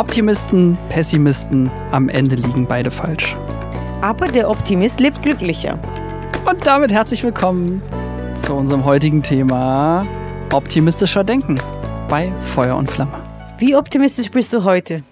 [0.00, 3.36] Optimisten, Pessimisten, am Ende liegen beide falsch.
[4.00, 5.78] Aber der Optimist lebt glücklicher.
[6.48, 7.82] Und damit herzlich willkommen
[8.34, 10.06] zu unserem heutigen Thema
[10.54, 11.60] optimistischer Denken
[12.08, 13.12] bei Feuer und Flamme.
[13.58, 15.02] Wie optimistisch bist du heute?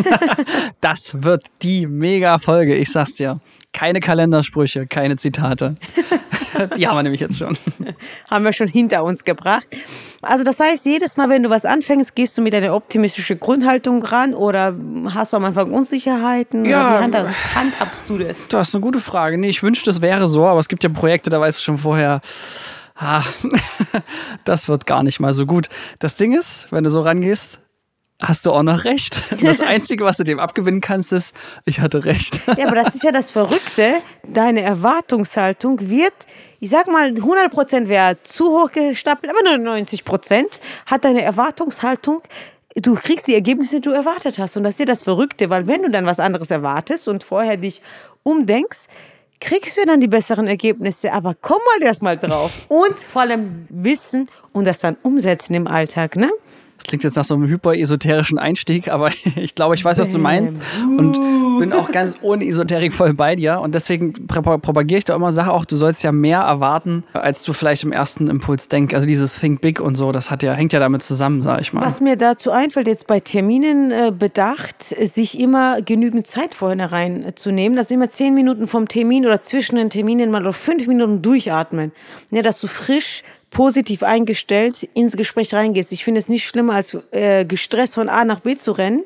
[0.80, 3.38] das wird die Mega-Folge, ich sag's dir.
[3.74, 5.74] Keine Kalendersprüche, keine Zitate.
[6.76, 7.56] Die haben wir nämlich jetzt schon.
[8.30, 9.66] haben wir schon hinter uns gebracht.
[10.22, 14.02] Also das heißt, jedes Mal, wenn du was anfängst, gehst du mit einer optimistischen Grundhaltung
[14.02, 14.74] ran oder
[15.14, 16.64] hast du am Anfang Unsicherheiten?
[16.64, 16.98] Ja.
[16.98, 18.48] Wie handhab, handhabst du das?
[18.48, 19.38] Das ist eine gute Frage.
[19.38, 21.78] Nee, ich wünschte, es wäre so, aber es gibt ja Projekte, da weißt du schon
[21.78, 22.20] vorher,
[22.96, 23.22] ah,
[24.44, 25.68] das wird gar nicht mal so gut.
[25.98, 27.60] Das Ding ist, wenn du so rangehst,
[28.22, 29.16] hast du auch noch recht.
[29.42, 31.34] Das Einzige, was du dem abgewinnen kannst, ist,
[31.64, 32.40] ich hatte recht.
[32.56, 33.96] Ja, aber das ist ja das Verrückte.
[34.26, 36.14] Deine Erwartungshaltung wird,
[36.60, 41.22] ich sag mal, 100 Prozent wäre zu hoch gestapelt, aber nur 90 Prozent hat deine
[41.22, 42.22] Erwartungshaltung
[42.76, 44.56] du kriegst die Ergebnisse, die du erwartet hast.
[44.56, 47.56] Und das ist ja das Verrückte, weil wenn du dann was anderes erwartest und vorher
[47.56, 47.82] dich
[48.22, 48.86] umdenkst,
[49.40, 51.12] kriegst du dann die besseren Ergebnisse.
[51.12, 52.50] Aber komm mal erst mal drauf.
[52.68, 56.30] Und vor allem wissen und das dann umsetzen im Alltag, ne?
[56.86, 60.20] Das klingt jetzt nach so einem hyper-esoterischen Einstieg, aber ich glaube, ich weiß, was du
[60.20, 60.56] meinst.
[60.96, 61.18] Und
[61.58, 63.58] bin auch ganz ohne Esoterik voll bei dir.
[63.60, 67.52] Und deswegen propagiere ich da immer, sage auch, du sollst ja mehr erwarten, als du
[67.52, 68.94] vielleicht im ersten Impuls denkst.
[68.94, 71.72] Also dieses Think Big und so, das hat ja, hängt ja damit zusammen, sage ich
[71.72, 71.84] mal.
[71.84, 77.34] Was mir dazu einfällt, jetzt bei Terminen äh, bedacht, sich immer genügend Zeit vornherein äh,
[77.34, 80.86] zu nehmen, dass immer zehn Minuten vom Termin oder zwischen den Terminen mal auf fünf
[80.86, 81.90] Minuten durchatmen.
[82.30, 83.24] Ja, dass du frisch
[83.56, 85.90] positiv eingestellt ins Gespräch reingehst.
[85.90, 89.02] Ich finde es nicht schlimmer, als äh, gestresst von A nach B zu rennen,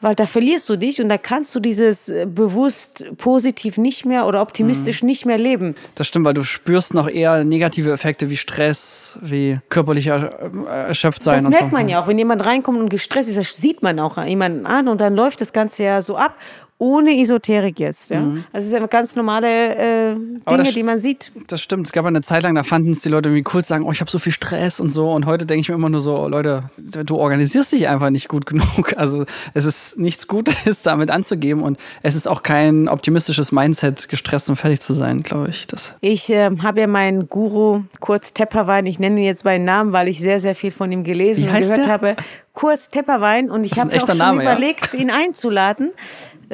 [0.00, 4.26] weil da verlierst du dich und da kannst du dieses äh, bewusst positiv nicht mehr
[4.26, 5.06] oder optimistisch mhm.
[5.06, 5.74] nicht mehr leben.
[5.96, 11.22] Das stimmt, weil du spürst noch eher negative Effekte wie Stress, wie körperlicher äh, erschöpft
[11.22, 11.44] sein.
[11.44, 11.76] Das merkt so.
[11.76, 14.88] man ja auch, wenn jemand reinkommt und gestresst ist, das sieht man auch jemanden an
[14.88, 16.36] und dann läuft das Ganze ja so ab
[16.80, 18.08] ohne Esoterik jetzt.
[18.08, 18.22] Ja?
[18.22, 18.44] Mhm.
[18.52, 21.30] Also es sind ganz normale äh, Dinge, das, die man sieht.
[21.46, 21.86] Das stimmt.
[21.86, 24.00] Es gab eine Zeit lang, da fanden es die Leute irgendwie cool, sagen, oh, ich
[24.00, 25.12] habe so viel Stress und so.
[25.12, 28.46] Und heute denke ich mir immer nur so, Leute, du organisierst dich einfach nicht gut
[28.46, 28.94] genug.
[28.96, 31.62] Also es ist nichts Gutes, damit anzugeben.
[31.62, 35.66] Und es ist auch kein optimistisches Mindset, gestresst und fertig zu sein, glaube ich.
[35.66, 35.94] Das.
[36.00, 40.08] Ich äh, habe ja meinen Guru Kurz Tepperwein, ich nenne ihn jetzt beim Namen, weil
[40.08, 41.88] ich sehr, sehr viel von ihm gelesen und gehört der?
[41.88, 42.16] habe.
[42.54, 44.98] Kurs Tepperwein und ich habe auch schon Name, überlegt, ja.
[44.98, 45.92] ihn einzuladen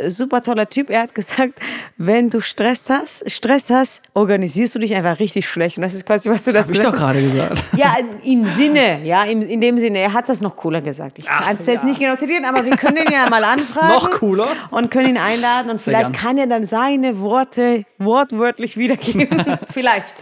[0.09, 0.91] super toller Typ.
[0.91, 1.61] Er hat gesagt,
[1.97, 5.77] wenn du Stress hast, Stress hast, organisierst du dich einfach richtig schlecht.
[5.79, 7.63] Und das ist quasi, was du das, das habe ich doch gerade gesagt.
[7.77, 9.99] Ja, im Sinne, ja, in, in dem Sinne.
[9.99, 11.19] Er hat das noch cooler gesagt.
[11.19, 11.75] Ich kann es ja.
[11.75, 13.89] jetzt nicht genau zitieren, aber wir können ihn ja mal anfragen.
[13.89, 14.49] noch cooler.
[14.71, 16.23] Und können ihn einladen und Sehr vielleicht gern.
[16.23, 19.59] kann er dann seine Worte wortwörtlich wiedergeben.
[19.71, 20.15] vielleicht.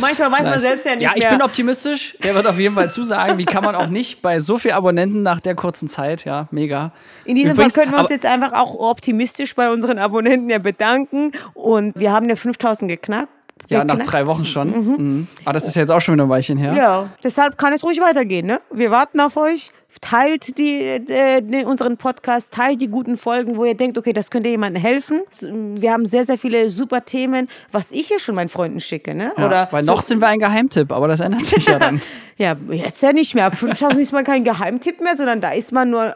[0.00, 0.50] Manchmal weiß nice.
[0.50, 1.30] man selbst ja nicht Ja, ich mehr.
[1.30, 2.16] bin optimistisch.
[2.22, 3.38] Der wird auf jeden Fall zusagen.
[3.38, 6.24] Wie kann man auch nicht bei so vielen Abonnenten nach der kurzen Zeit?
[6.24, 6.92] Ja, mega.
[7.24, 10.58] In diesem Übrigens, Fall können wir uns jetzt einfach auch optimistisch bei unseren Abonnenten ja
[10.58, 11.32] bedanken.
[11.54, 13.28] Und wir haben ja 5000 geknackt.
[13.68, 14.70] Ja, nach drei Wochen schon.
[14.70, 14.94] Mhm.
[14.96, 15.26] Mhm.
[15.44, 16.72] Aber das ist ja jetzt auch schon wieder ein Weilchen her.
[16.74, 18.46] Ja, deshalb kann es ruhig weitergehen.
[18.46, 18.60] Ne?
[18.72, 19.72] Wir warten auf euch.
[20.00, 24.48] Teilt die, äh, unseren Podcast, teilt die guten Folgen, wo ihr denkt, okay, das könnte
[24.48, 25.22] jemandem helfen.
[25.40, 29.14] Wir haben sehr, sehr viele super Themen, was ich hier schon meinen Freunden schicke.
[29.14, 29.32] Ne?
[29.36, 32.00] Ja, Oder weil noch sind wir ein Geheimtipp, aber das ändert sich ja dann.
[32.36, 33.46] ja, jetzt ja nicht mehr.
[33.46, 36.14] Ab 5000 ist man kein Geheimtipp mehr, sondern da ist man nur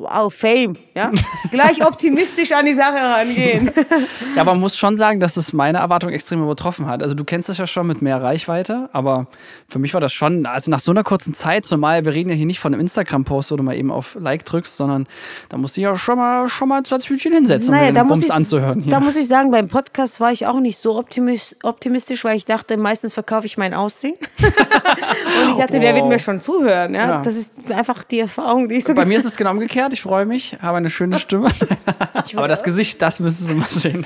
[0.00, 1.10] wow, Fame, ja,
[1.50, 3.70] gleich optimistisch an die Sache rangehen.
[4.34, 7.02] ja, aber man muss schon sagen, dass es meine Erwartung extrem übertroffen hat.
[7.02, 9.26] Also du kennst das ja schon mit mehr Reichweite, aber
[9.68, 12.36] für mich war das schon, also nach so einer kurzen Zeit, zumal wir reden ja
[12.36, 15.06] hier nicht von einem Instagram-Post, wo du mal eben auf Like drückst, sondern
[15.48, 18.30] da musste ich ja schon mal, schon mal 20 Minuten hinsetzen, naja, um den Bums
[18.30, 18.80] anzuhören.
[18.80, 18.90] Hier.
[18.90, 22.76] Da muss ich sagen, beim Podcast war ich auch nicht so optimistisch, weil ich dachte,
[22.76, 24.14] meistens verkaufe ich mein Aussehen.
[24.38, 25.82] Und ich dachte, wow.
[25.82, 26.94] wer wird mir schon zuhören?
[26.94, 27.08] Ja?
[27.08, 27.22] ja?
[27.22, 29.92] Das ist einfach die Erfahrung, die ich so Bei mir ist es genau umgekehrt Konzert.
[29.92, 31.50] Ich freue mich, habe eine schöne Stimme.
[32.36, 34.04] Aber das Gesicht, das müssen Sie mal sehen.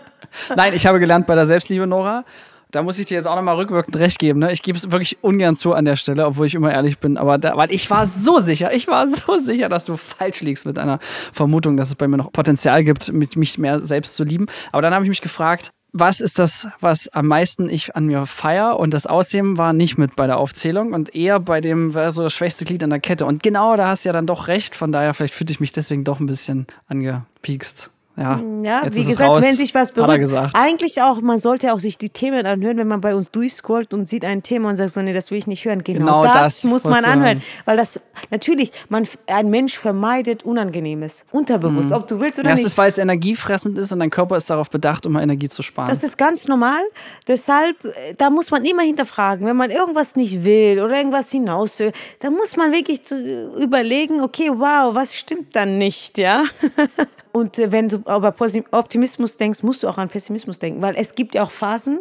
[0.56, 2.24] Nein, ich habe gelernt bei der Selbstliebe, Nora.
[2.72, 4.40] Da muss ich dir jetzt auch nochmal rückwirkend recht geben.
[4.40, 4.52] Ne?
[4.52, 7.16] Ich gebe es wirklich ungern zu an der Stelle, obwohl ich immer ehrlich bin.
[7.16, 10.66] Aber da, weil ich war so sicher, ich war so sicher, dass du falsch liegst
[10.66, 10.98] mit einer
[11.32, 14.46] Vermutung, dass es bei mir noch Potenzial gibt, mich mehr selbst zu lieben.
[14.72, 18.26] Aber dann habe ich mich gefragt, was ist das, was am meisten ich an mir
[18.26, 18.78] feier?
[18.78, 22.22] Und das Aussehen war nicht mit bei der Aufzählung und eher bei dem, war so
[22.22, 23.26] das schwächste Glied an der Kette.
[23.26, 24.74] Und genau da hast du ja dann doch recht.
[24.74, 27.90] Von daher, vielleicht fühlte ich mich deswegen doch ein bisschen angepiekst.
[28.16, 31.72] Ja, Mm, Ja, wie gesagt, raus, wenn sich was er berührt, eigentlich auch, man sollte
[31.72, 34.76] auch sich die Themen anhören, wenn man bei uns durchscrollt und sieht ein Thema und
[34.76, 35.84] sagt so, nee, das will ich nicht hören.
[35.84, 37.42] Genau, Genau das, das muss man anhören, hören.
[37.66, 42.54] weil das natürlich, man, ein Mensch vermeidet Unangenehmes, unterbewusst, ob du willst oder Mhm.
[42.54, 42.66] Es nicht.
[42.68, 45.88] ist, weil es energiefressend ist und dein Körper ist darauf bedacht, immer Energie zu sparen.
[45.88, 46.80] Das ist ganz normal.
[47.28, 51.78] Deshalb, äh, da muss man immer hinterfragen, wenn man irgendwas nicht will oder irgendwas hinaus
[51.78, 56.44] will, dann muss man wirklich zu, überlegen, okay, wow, was stimmt dann nicht, ja?
[57.36, 60.94] Und äh, wenn du über Posi- Optimismus denkst, musst du auch an Pessimismus denken, weil
[60.96, 62.00] es gibt ja auch Phasen,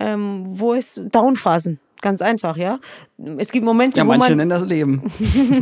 [0.00, 2.80] ähm, wo es Downphasen, ganz einfach, ja.
[3.38, 5.02] Es gibt Momente, ja, wo manche man nennen das Leben.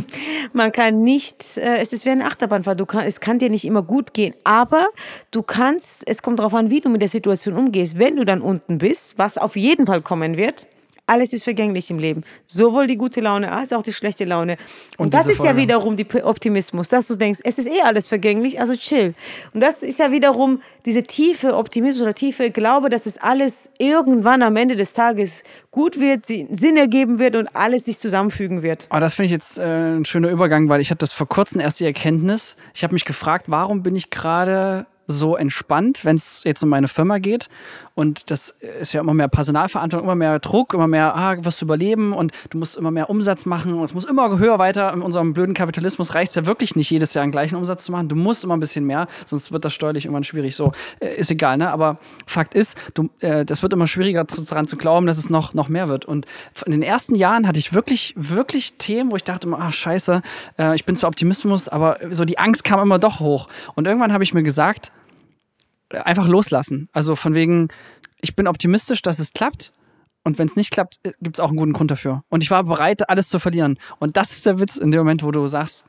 [0.53, 3.65] man kann nicht, äh, es ist wie eine Achterbahnfahrt, du kann, es kann dir nicht
[3.65, 4.87] immer gut gehen, aber
[5.29, 7.99] du kannst, es kommt darauf an, wie du mit der Situation umgehst.
[7.99, 10.65] Wenn du dann unten bist, was auf jeden Fall kommen wird,
[11.07, 12.23] alles ist vergänglich im Leben.
[12.47, 14.57] Sowohl die gute Laune als auch die schlechte Laune.
[14.97, 15.61] Und, Und das ist ja Folge.
[15.61, 19.13] wiederum die Optimismus, dass du denkst, es ist eh alles vergänglich, also chill.
[19.53, 24.41] Und das ist ja wiederum diese tiefe Optimismus oder tiefe Glaube, dass es alles irgendwann
[24.41, 28.87] am Ende des Tages gut wird, Sinn ergeben wird und alles sich zusammenfügen wird.
[28.89, 31.59] Aber das finde ich jetzt äh, ein schöner Übergang, weil ich hatte das vor kurzem
[31.59, 32.55] erst die Erkenntnis.
[32.73, 36.87] Ich habe mich gefragt, warum bin ich gerade so entspannt, wenn es jetzt um meine
[36.87, 37.49] Firma geht.
[37.93, 41.65] Und das ist ja immer mehr Personalverantwortung, immer mehr Druck, immer mehr, ah, wirst du
[41.65, 44.91] überleben und du musst immer mehr Umsatz machen und es muss immer höher weiter.
[44.93, 47.91] In unserem blöden Kapitalismus reicht es ja wirklich nicht, jedes Jahr einen gleichen Umsatz zu
[47.91, 48.09] machen.
[48.09, 50.55] Du musst immer ein bisschen mehr, sonst wird das steuerlich irgendwann schwierig.
[50.55, 51.71] So, äh, ist egal, ne?
[51.71, 55.53] Aber Fakt ist, du, äh, das wird immer schwieriger daran zu glauben, dass es noch,
[55.53, 56.05] noch mehr wird.
[56.05, 56.25] Und
[56.65, 60.21] in den ersten Jahren hatte ich wirklich, wirklich Themen, wo ich dachte immer, ach scheiße,
[60.57, 63.47] äh, ich bin zwar Optimismus, aber so die Angst kam immer doch hoch.
[63.75, 64.91] Und irgendwann habe ich mir gesagt,
[66.03, 66.89] einfach loslassen.
[66.93, 67.69] Also von wegen,
[68.21, 69.71] ich bin optimistisch, dass es klappt.
[70.23, 72.23] Und wenn es nicht klappt, gibt es auch einen guten Grund dafür.
[72.29, 73.77] Und ich war bereit, alles zu verlieren.
[73.99, 75.85] Und das ist der Witz in dem Moment, wo du sagst,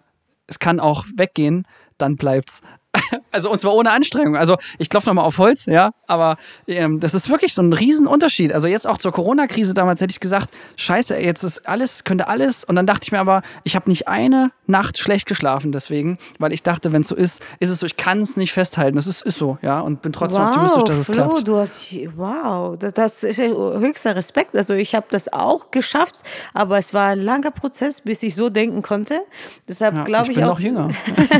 [0.46, 1.66] es kann auch weggehen,
[1.98, 2.60] dann bleibt's.
[3.32, 4.34] Also und zwar ohne Anstrengung.
[4.34, 8.50] Also ich klopfe nochmal auf Holz, ja, aber ähm, das ist wirklich so ein Riesenunterschied.
[8.50, 12.64] Also jetzt auch zur Corona-Krise damals hätte ich gesagt, scheiße, jetzt ist alles, könnte alles.
[12.64, 16.52] Und dann dachte ich mir aber, ich habe nicht eine Nacht schlecht geschlafen deswegen, weil
[16.54, 18.96] ich dachte, wenn es so ist, ist es so, ich kann es nicht festhalten.
[18.96, 21.48] Das ist, ist so, ja, und bin trotzdem wow, optimistisch, dass es Flo, klappt.
[21.48, 24.56] Du hast, wow, das, das ist höchster Respekt.
[24.56, 26.22] Also ich habe das auch geschafft,
[26.54, 29.20] aber es war ein langer Prozess, bis ich so denken konnte.
[29.68, 30.50] Deshalb Ja, glaube ich bin auch.
[30.50, 30.90] noch jünger.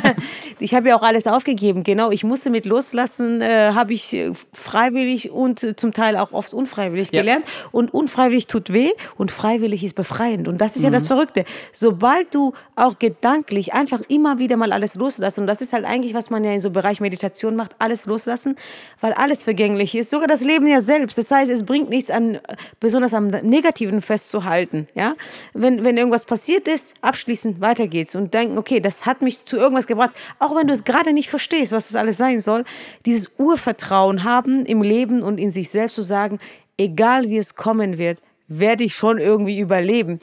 [0.59, 1.84] ich habe ja auch alles aufgegeben.
[1.84, 6.32] Genau, ich musste mit loslassen, äh, habe ich äh, freiwillig und äh, zum Teil auch
[6.32, 7.20] oft unfreiwillig Ja.
[7.20, 7.44] gelernt.
[7.70, 10.48] Und unfreiwillig tut weh und freiwillig ist befreiend.
[10.48, 10.94] Und das ist ja Mhm.
[10.94, 11.44] das Verrückte.
[11.72, 16.14] Sobald du auch gedanklich einfach immer wieder mal alles loslässt, und das ist halt eigentlich,
[16.14, 18.56] was man ja in so Bereich Meditation macht, alles loslassen,
[19.00, 20.10] weil alles vergänglich ist.
[20.10, 21.16] Sogar das Leben ja selbst.
[21.16, 22.40] Das heißt, es bringt nichts an, äh,
[22.81, 24.88] besonders am Negativen festzuhalten.
[24.94, 25.14] Ja?
[25.54, 29.56] Wenn, wenn irgendwas passiert ist, abschließen, weiter geht's und denken, okay, das hat mich zu
[29.56, 30.10] irgendwas gebracht.
[30.40, 32.65] Auch wenn du es gerade nicht verstehst, was das alles sein soll,
[33.05, 36.38] dieses Urvertrauen haben im Leben und in sich selbst zu sagen,
[36.79, 40.19] egal wie es kommen wird, werde ich schon irgendwie überleben.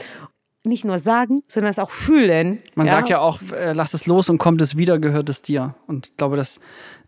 [0.65, 2.59] Nicht nur sagen, sondern es auch fühlen.
[2.75, 5.75] Man sagt ja auch, äh, lass es los und kommt es wieder, gehört es dir.
[5.87, 6.59] Und ich glaube, das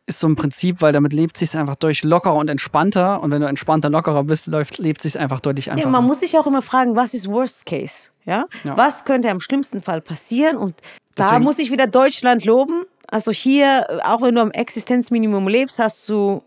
[0.08, 3.24] ist so ein Prinzip, weil damit lebt sich einfach durch lockerer und entspannter.
[3.24, 5.88] Und wenn du entspannter, lockerer bist, läuft, lebt sich einfach deutlich einfacher.
[5.88, 8.10] Ja, man muss sich auch immer fragen, was ist Worst Case?
[8.26, 8.46] Ja?
[8.66, 8.76] Ja.
[8.78, 10.58] Was könnte am schlimmsten Fall passieren?
[10.58, 10.76] Und
[11.16, 12.84] da Deswegen- muss ich wieder Deutschland loben.
[13.08, 16.42] Also hier, auch wenn du am Existenzminimum lebst, hast du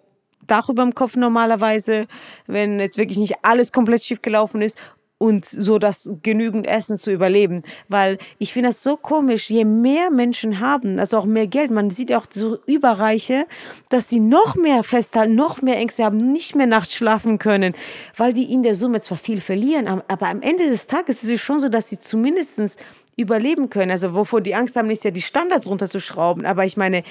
[0.47, 2.07] Dach über dem Kopf normalerweise,
[2.47, 4.79] wenn jetzt wirklich nicht alles komplett schief gelaufen ist
[5.19, 7.63] und so das genügend Essen zu überleben.
[7.89, 11.91] Weil ich finde das so komisch, je mehr Menschen haben, also auch mehr Geld, man
[11.91, 13.47] sieht ja auch so Überreiche,
[13.89, 17.75] dass sie noch mehr festhalten, noch mehr Ängste haben, nicht mehr nachts schlafen können,
[18.17, 21.41] weil die in der Summe zwar viel verlieren, aber am Ende des Tages ist es
[21.41, 22.79] schon so, dass sie zumindest
[23.19, 23.91] überleben können.
[23.91, 26.47] Also wovor die Angst haben, ist ja die Standards runterzuschrauben.
[26.47, 27.03] Aber ich meine,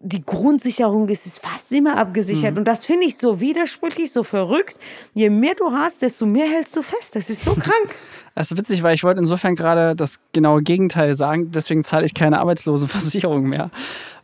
[0.00, 2.56] die Grundsicherung ist es fast immer abgesichert.
[2.58, 4.78] Und das finde ich so widersprüchlich, so verrückt.
[5.14, 7.14] Je mehr du hast, desto mehr hältst du fest.
[7.14, 7.94] Das ist so krank.
[8.34, 11.50] Das ist witzig, weil ich wollte insofern gerade das genaue Gegenteil sagen.
[11.52, 13.70] Deswegen zahle ich keine Arbeitslosenversicherung mehr.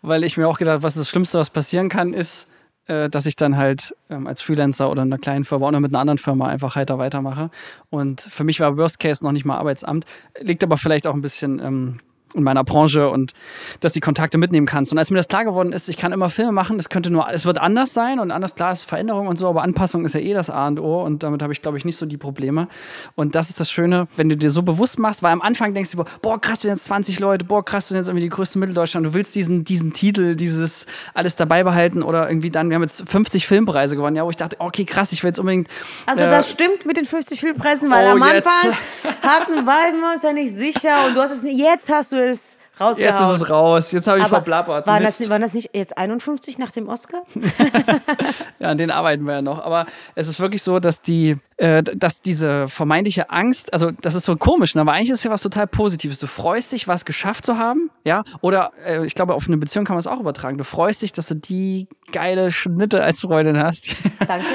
[0.02, 2.46] Weil ich mir auch gedacht, was das Schlimmste, was passieren kann, ist,
[2.86, 6.00] dass ich dann halt ähm, als Freelancer oder in einer kleinen Firma oder mit einer
[6.00, 7.50] anderen Firma einfach heiter weitermache.
[7.90, 10.04] Und für mich war Worst Case noch nicht mal Arbeitsamt.
[10.40, 12.00] Liegt aber vielleicht auch ein bisschen ähm,
[12.34, 13.32] in meiner Branche und
[13.80, 14.92] dass die Kontakte mitnehmen kannst.
[14.92, 17.28] Und als mir das klar geworden ist, ich kann immer Filme machen, das könnte nur,
[17.30, 20.20] es wird anders sein und anders, klar ist Veränderung und so, aber Anpassung ist ja
[20.20, 22.68] eh das A und O und damit habe ich, glaube ich, nicht so die Probleme.
[23.14, 25.90] Und das ist das Schöne, wenn du dir so bewusst machst, weil am Anfang denkst
[25.92, 28.30] du, boah, krass, wir sind jetzt 20 Leute, boah, krass, wir sind jetzt irgendwie die
[28.30, 32.76] größten Mitteldeutschland, du willst diesen, diesen Titel, dieses alles dabei behalten oder irgendwie dann, wir
[32.76, 35.68] haben jetzt 50 Filmpreise gewonnen, ja, wo ich dachte, okay, krass, ich will jetzt unbedingt.
[36.06, 38.46] Also äh, das stimmt mit den 50 Filmpreisen, weil Oh, am jetzt.
[38.46, 38.78] Anfang
[39.22, 42.58] hatten, waren wir uns ja nicht sicher und du hast es, jetzt hast du es
[42.78, 43.92] Jetzt ist es raus.
[43.92, 44.86] Jetzt habe ich verblappert.
[44.86, 47.22] Waren das, waren das nicht jetzt 51 nach dem Oscar?
[48.58, 49.62] ja, an denen arbeiten wir ja noch.
[49.62, 54.24] Aber es ist wirklich so, dass die, äh, dass diese vermeintliche Angst, also das ist
[54.24, 54.80] so komisch, ne?
[54.80, 56.18] aber eigentlich ist es ja was total Positives.
[56.18, 58.24] Du freust dich, was geschafft zu haben, ja.
[58.40, 60.58] Oder äh, ich glaube, auf eine Beziehung kann man es auch übertragen.
[60.58, 63.94] Du freust dich, dass du die geile Schnitte als Freundin hast.
[64.26, 64.46] Danke.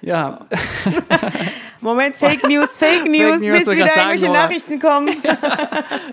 [0.00, 0.40] ja.
[1.80, 4.30] Moment, Fake News, Fake News, Fake News bis wieder irgendwelche.
[4.30, 5.10] Nachrichten kommen.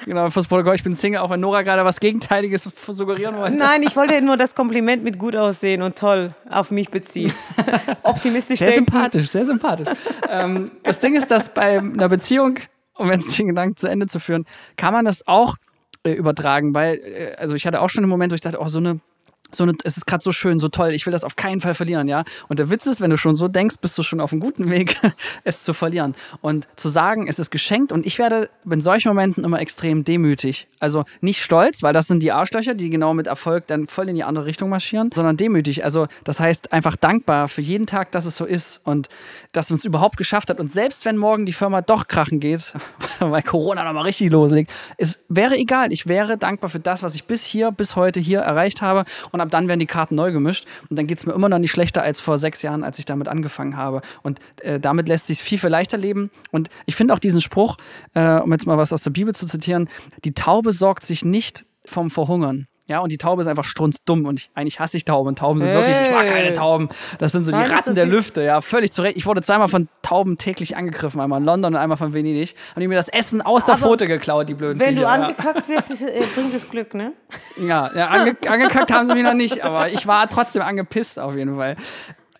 [0.04, 3.56] Genau, fürs Protokoll, ich bin Single, auch wenn Nora gerade was Gegenteiliges suggerieren wollte.
[3.58, 7.32] Nein, ich wollte nur das Kompliment mit gut aussehen und toll auf mich beziehen.
[8.04, 8.92] Optimistisch Sehr denken.
[8.92, 9.88] sympathisch, sehr sympathisch.
[10.30, 12.60] ähm, das Ding ist, dass bei einer Beziehung,
[12.96, 14.46] um jetzt den Gedanken zu Ende zu führen,
[14.78, 15.56] kann man das auch
[16.04, 18.68] äh, übertragen, weil, äh, also ich hatte auch schon einen Moment, wo ich dachte, oh,
[18.68, 19.00] so eine
[19.52, 21.74] so eine, es ist gerade so schön, so toll, ich will das auf keinen Fall
[21.74, 22.24] verlieren, ja.
[22.48, 24.70] Und der Witz ist, wenn du schon so denkst, bist du schon auf einem guten
[24.70, 24.96] Weg,
[25.44, 26.16] es zu verlieren.
[26.42, 30.68] Und zu sagen, es ist geschenkt und ich werde in solchen Momenten immer extrem demütig.
[30.80, 34.16] Also nicht stolz, weil das sind die Arschlöcher, die genau mit Erfolg dann voll in
[34.16, 35.84] die andere Richtung marschieren, sondern demütig.
[35.84, 39.10] Also das heißt einfach dankbar für jeden Tag, dass es so ist und
[39.52, 40.60] dass man es überhaupt geschafft hat.
[40.60, 42.74] Und selbst wenn morgen die Firma doch krachen geht,
[43.20, 45.92] weil Corona nochmal richtig loslegt, es wäre egal.
[45.92, 49.06] Ich wäre dankbar für das, was ich bis hier, bis heute hier erreicht habe.
[49.32, 51.50] Und und ab dann werden die Karten neu gemischt und dann geht es mir immer
[51.50, 54.02] noch nicht schlechter als vor sechs Jahren, als ich damit angefangen habe.
[54.22, 56.30] Und äh, damit lässt sich viel, viel leichter leben.
[56.52, 57.78] Und ich finde auch diesen Spruch,
[58.14, 59.90] äh, um jetzt mal was aus der Bibel zu zitieren,
[60.24, 62.68] die Taube sorgt sich nicht vom Verhungern.
[62.90, 65.60] Ja, und die Taube ist einfach strunzdumm und ich, eigentlich hasse ich Tauben und Tauben
[65.60, 65.78] sind hey.
[65.78, 66.90] wirklich, ich mag keine Tauben.
[67.20, 69.16] Das sind so Nein, die Ratten der Lüfte, ja, völlig zurecht.
[69.16, 72.56] Ich wurde zweimal von Tauben täglich angegriffen, einmal in London und einmal von Venedig.
[72.72, 75.70] Haben die mir das Essen aus der Pfote geklaut, die blöden Wenn Viecher, du angekackt
[75.70, 75.76] ja.
[75.76, 77.14] wirst, ist, äh, bringt das Glück, ne?
[77.62, 81.36] Ja, ja ange angekackt haben sie mich noch nicht, aber ich war trotzdem angepisst auf
[81.36, 81.76] jeden Fall.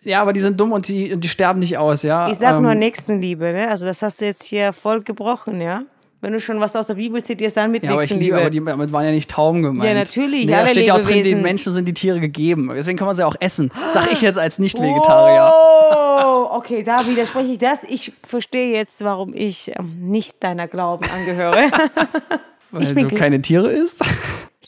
[0.02, 2.28] Ja, aber die sind dumm und die, die sterben nicht aus, ja.
[2.28, 3.68] Ich sag ähm, nur Nächstenliebe, ne?
[3.68, 5.82] Also das hast du jetzt hier voll gebrochen, ja?
[6.22, 8.50] Wenn du schon was aus der Bibel zitierst, dann mit ja, aber, ich liebe, aber
[8.50, 9.88] die damit waren ja nicht Tauben gemeint.
[9.88, 10.44] Ja, natürlich.
[10.44, 12.70] Nee, da steht ja auch drin, den Menschen sind die Tiere gegeben.
[12.74, 13.70] Deswegen kann man sie auch essen.
[13.94, 15.50] Sag ich jetzt als Nicht-Vegetarier.
[15.50, 17.84] Oh, okay, da widerspreche ich das.
[17.84, 21.70] Ich verstehe jetzt, warum ich ähm, nicht deiner Glauben angehöre.
[22.70, 24.04] Weil du keine Tiere isst?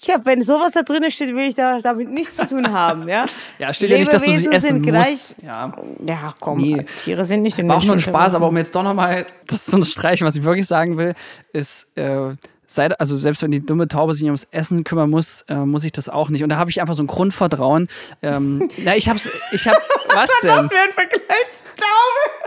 [0.02, 3.08] Ich habe, wenn sowas da drin steht, will ich da, damit nichts zu tun haben,
[3.08, 3.24] ja?
[3.58, 4.88] Ja, steht ja nicht, dass du sie essen musst.
[4.88, 5.72] Gleich, ja.
[6.04, 6.84] ja, komm, nee.
[7.04, 9.64] Tiere sind nicht in War auch nur ein Spaß, aber um jetzt doch nochmal das
[9.66, 11.14] zu streichen, was ich wirklich sagen will,
[11.52, 15.56] ist, äh, Seit, also selbst wenn die dumme Taube sich ums Essen kümmern muss, äh,
[15.56, 16.42] muss ich das auch nicht.
[16.42, 17.86] Und da habe ich einfach so ein Grundvertrauen.
[18.22, 19.76] Ähm, na, ich hab's, ich hab,
[20.08, 20.50] was denn?
[20.50, 22.41] Was für ein Vergleich, Taube.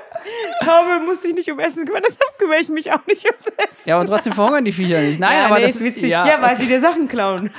[0.63, 3.82] Taube muss sich nicht um Essen kümmern, deshalb kümmere ich mich auch nicht ums Essen.
[3.86, 5.20] Ja, und trotzdem verhungern die Viecher nicht.
[5.20, 6.10] Nein, ja, aber nee, das ist witzig.
[6.10, 7.51] Ja, ja, weil sie dir Sachen klauen.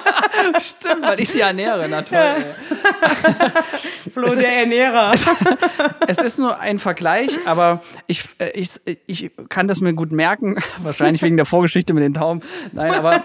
[0.58, 2.18] Stimmt, weil ich sie ernähre, na toll.
[2.18, 3.62] Ja.
[4.12, 5.12] Flo, der Ernährer.
[6.06, 8.70] es ist nur ein Vergleich, aber ich, äh, ich,
[9.06, 12.40] ich kann das mir gut merken, wahrscheinlich wegen der Vorgeschichte mit den Tauben.
[12.72, 13.22] Nein, aber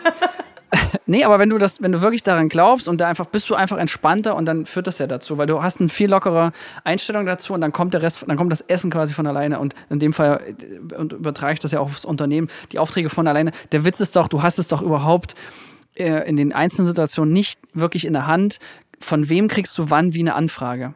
[1.05, 3.55] nee, aber wenn du das, wenn du wirklich daran glaubst und da einfach bist du
[3.55, 6.51] einfach entspannter und dann führt das ja dazu, weil du hast eine viel lockere
[6.83, 9.75] Einstellung dazu und dann kommt der Rest, dann kommt das Essen quasi von alleine und
[9.89, 10.41] in dem Fall
[10.97, 13.51] und übertrage ich das ja auch aufs Unternehmen, die Aufträge von alleine.
[13.71, 15.35] Der Witz ist doch, du hast es doch überhaupt
[15.95, 18.59] äh, in den einzelnen Situationen nicht wirklich in der Hand,
[18.99, 20.93] von wem kriegst du wann wie eine Anfrage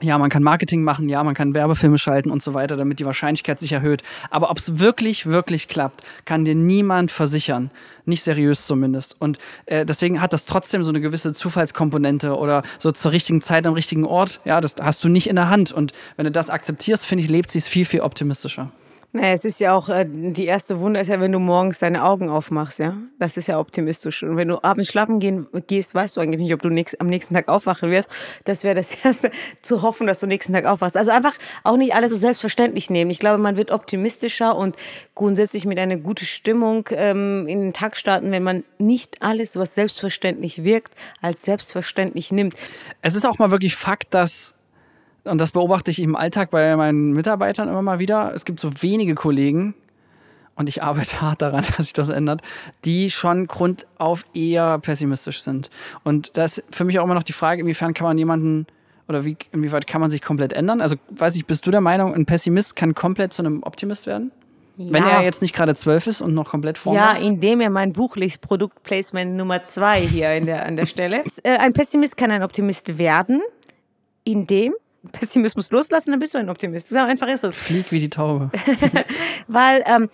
[0.00, 3.04] ja, man kann Marketing machen, ja, man kann Werbefilme schalten und so weiter, damit die
[3.04, 4.02] Wahrscheinlichkeit sich erhöht.
[4.28, 7.70] Aber ob es wirklich, wirklich klappt, kann dir niemand versichern.
[8.04, 9.16] Nicht seriös zumindest.
[9.18, 13.66] Und äh, deswegen hat das trotzdem so eine gewisse Zufallskomponente oder so zur richtigen Zeit
[13.66, 14.40] am richtigen Ort.
[14.44, 15.72] Ja, das hast du nicht in der Hand.
[15.72, 18.70] Und wenn du das akzeptierst, finde ich, lebt sie es viel, viel optimistischer.
[19.16, 22.02] Naja, es ist ja auch, äh, die erste Wunder ist ja, wenn du morgens deine
[22.02, 22.96] Augen aufmachst, ja.
[23.20, 24.24] Das ist ja optimistisch.
[24.24, 27.06] Und wenn du abends schlafen gehen, gehst, weißt du eigentlich nicht, ob du nix, am
[27.06, 28.12] nächsten Tag aufwachen wirst.
[28.44, 29.30] Das wäre das Erste,
[29.62, 30.96] zu hoffen, dass du nächsten Tag aufwachst.
[30.96, 33.08] Also einfach auch nicht alles so selbstverständlich nehmen.
[33.08, 34.74] Ich glaube, man wird optimistischer und
[35.14, 39.76] grundsätzlich mit einer guten Stimmung ähm, in den Tag starten, wenn man nicht alles, was
[39.76, 40.92] selbstverständlich wirkt,
[41.22, 42.54] als selbstverständlich nimmt.
[43.00, 44.53] Es ist auch mal wirklich Fakt, dass
[45.24, 48.32] und das beobachte ich im Alltag bei meinen Mitarbeitern immer mal wieder.
[48.34, 49.74] Es gibt so wenige Kollegen,
[50.56, 52.42] und ich arbeite hart daran, dass sich das ändert,
[52.84, 55.70] die schon grundauf eher pessimistisch sind.
[56.02, 58.66] Und das ist für mich auch immer noch die Frage, inwiefern kann man jemanden
[59.06, 60.80] oder wie, inwieweit kann man sich komplett ändern?
[60.80, 64.32] Also, weiß ich, bist du der Meinung, ein Pessimist kann komplett zu einem Optimist werden?
[64.78, 64.92] Ja.
[64.92, 66.98] Wenn er jetzt nicht gerade zwölf ist und noch komplett vorne.
[66.98, 71.22] Ja, indem er mein Buch liest, Produktplacement Nummer zwei hier in der, an der Stelle.
[71.42, 73.42] Äh, ein Pessimist kann ein Optimist werden,
[74.24, 74.72] indem
[75.12, 76.88] Pessimismus loslassen, dann bist du ein Optimist.
[76.88, 77.54] So einfach ist es.
[77.54, 78.50] Flieg wie die Taube.
[79.48, 80.08] Weil ähm,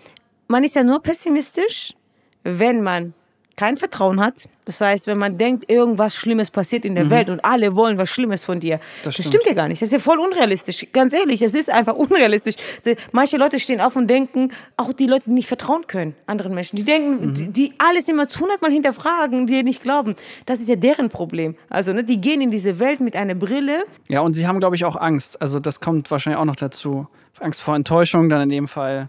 [0.48, 1.94] man ist ja nur pessimistisch,
[2.42, 3.14] wenn man
[3.56, 4.48] kein Vertrauen hat.
[4.64, 7.10] Das heißt, wenn man denkt, irgendwas Schlimmes passiert in der mhm.
[7.10, 9.82] Welt und alle wollen was Schlimmes von dir, das, das stimmt ja gar nicht.
[9.82, 10.86] Das ist ja voll unrealistisch.
[10.92, 12.54] Ganz ehrlich, es ist einfach unrealistisch.
[13.12, 16.76] Manche Leute stehen auf und denken, auch die Leute, die nicht vertrauen können, anderen Menschen,
[16.76, 17.34] die denken, mhm.
[17.34, 20.14] die, die, alles immer zu hundertmal hinterfragen, die nicht glauben.
[20.46, 21.56] Das ist ja deren Problem.
[21.68, 23.84] Also, ne, die gehen in diese Welt mit einer Brille.
[24.08, 25.40] Ja, und sie haben, glaube ich, auch Angst.
[25.40, 27.06] Also, das kommt wahrscheinlich auch noch dazu.
[27.40, 29.08] Angst vor Enttäuschung, dann in dem Fall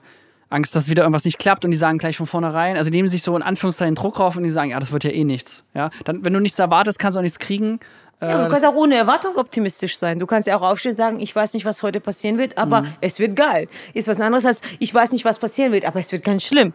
[0.51, 3.07] Angst, dass wieder irgendwas nicht klappt und die sagen gleich von vornherein, also die nehmen
[3.07, 5.63] sich so in Anführungszeichen Druck rauf und die sagen, ja, das wird ja eh nichts.
[5.73, 7.79] Ja, dann, wenn du nichts erwartest, kannst du auch nichts kriegen.
[8.21, 10.19] Ja, du kannst auch ohne Erwartung optimistisch sein.
[10.19, 12.83] Du kannst ja auch aufstehen und sagen, ich weiß nicht, was heute passieren wird, aber
[12.83, 12.93] mhm.
[13.01, 13.67] es wird geil.
[13.95, 16.73] Ist was anderes als, ich weiß nicht, was passieren wird, aber es wird ganz schlimm.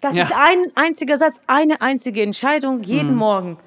[0.00, 0.24] Das ja.
[0.24, 3.18] ist ein einziger Satz, eine einzige Entscheidung jeden mhm.
[3.18, 3.58] Morgen.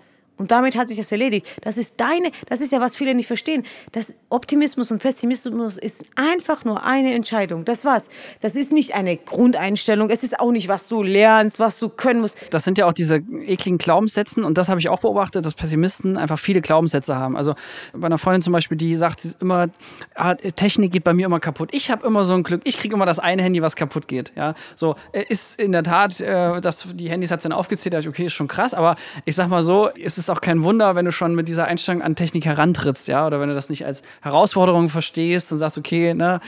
[0.42, 1.46] Und damit hat sich das erledigt.
[1.62, 3.64] Das ist deine, das ist ja, was viele nicht verstehen.
[3.92, 7.64] Das Optimismus und Pessimismus ist einfach nur eine Entscheidung.
[7.64, 8.10] Das war's.
[8.40, 10.10] Das ist nicht eine Grundeinstellung.
[10.10, 12.40] Es ist auch nicht, was du lernst, was du können musst.
[12.50, 14.44] Das sind ja auch diese ekligen Glaubenssätze.
[14.44, 17.38] Und das habe ich auch beobachtet, dass Pessimisten einfach viele Glaubenssätze haben.
[17.38, 17.54] Also
[17.94, 19.70] bei einer Freundin zum Beispiel, die sagt immer,
[20.16, 21.70] ah, Technik geht bei mir immer kaputt.
[21.72, 22.62] Ich habe immer so ein Glück.
[22.64, 24.34] Ich kriege immer das eine Handy, was kaputt geht.
[24.36, 28.08] Ja, so äh, ist in der Tat, äh, dass die Handys hat dann aufgezählt.
[28.08, 28.74] Okay, ist schon krass.
[28.74, 28.96] Aber
[29.26, 32.02] ich sag mal so, ist es auch kein Wunder, wenn du schon mit dieser Einstellung
[32.02, 36.14] an Technik herantrittst, ja, oder wenn du das nicht als Herausforderung verstehst und sagst, okay,
[36.14, 36.40] ne,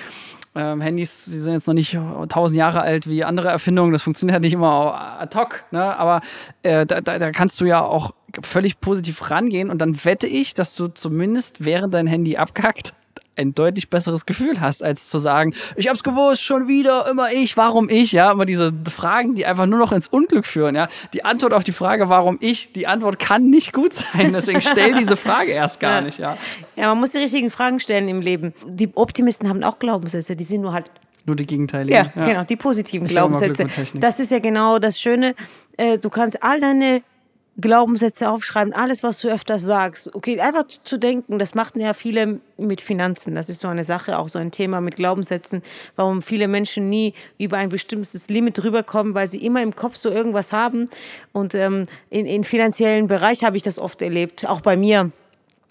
[0.56, 1.98] ähm, Handys, die sind jetzt noch nicht
[2.30, 5.98] tausend Jahre alt wie andere Erfindungen, das funktioniert halt nicht immer ad hoc, ne?
[5.98, 6.22] aber
[6.62, 8.14] äh, da, da, kannst du ja auch
[8.44, 12.94] völlig positiv rangehen und dann wette ich, dass du zumindest während dein Handy abkackt,
[13.36, 17.58] ein deutlich besseres Gefühl hast, als zu sagen, ich hab's gewusst, schon wieder, immer ich,
[17.58, 20.88] warum ich, ja, immer diese Fragen, die einfach nur noch ins Unglück führen, ja.
[21.14, 24.94] Die Antwort auf die Frage, warum ich, die Antwort kann nicht gut sein, deswegen stell
[25.00, 26.38] diese Frage erst gar nicht, ja.
[26.76, 28.54] Ja, man muss die richtigen Fragen stellen im Leben.
[28.68, 30.90] Die Optimisten haben auch Glaubenssätze, die sind nur halt
[31.26, 31.90] nur die Gegenteile.
[31.90, 33.68] Ja, ja, genau, die positiven ich Glaubenssätze.
[33.94, 35.36] Das ist ja genau das Schöne.
[35.78, 37.02] Äh, du kannst all deine
[37.60, 40.14] Glaubenssätze aufschreiben, alles, was du öfters sagst.
[40.16, 43.36] Okay, einfach zu denken, das machten ja viele mit Finanzen.
[43.36, 45.62] Das ist so eine Sache, auch so ein Thema mit Glaubenssätzen,
[45.96, 50.10] warum viele Menschen nie über ein bestimmtes Limit rüberkommen, weil sie immer im Kopf so
[50.10, 50.90] irgendwas haben.
[51.32, 55.12] Und ähm, in, in finanziellen Bereich habe ich das oft erlebt, auch bei mir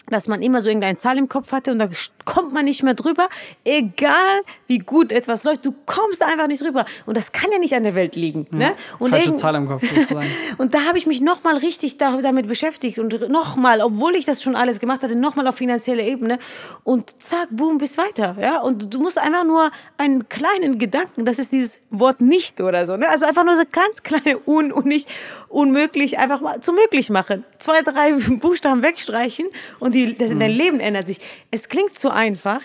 [0.09, 1.87] dass man immer so irgendeine Zahl im Kopf hatte und da
[2.25, 3.29] kommt man nicht mehr drüber,
[3.63, 7.73] egal wie gut etwas läuft, du kommst einfach nicht drüber und das kann ja nicht
[7.73, 8.47] an der Welt liegen.
[8.51, 8.75] Ja, ne?
[8.99, 10.29] und falsche Zahl im Kopf sozusagen.
[10.57, 14.55] und da habe ich mich nochmal richtig damit beschäftigt und nochmal, obwohl ich das schon
[14.55, 16.37] alles gemacht hatte, nochmal auf finanzieller Ebene
[16.83, 18.35] und zack, boom, bis weiter.
[18.39, 18.59] Ja?
[18.59, 22.97] Und du musst einfach nur einen kleinen Gedanken, das ist dieses Wort nicht oder so,
[22.97, 23.07] ne?
[23.09, 25.07] also einfach nur so ganz kleine Un und nicht
[25.49, 27.45] unmöglich, einfach mal zu möglich machen.
[27.59, 29.47] Zwei, drei Buchstaben wegstreichen
[29.79, 30.39] und die, das, mhm.
[30.39, 31.19] dein Leben ändert sich.
[31.51, 32.61] Es klingt so einfach,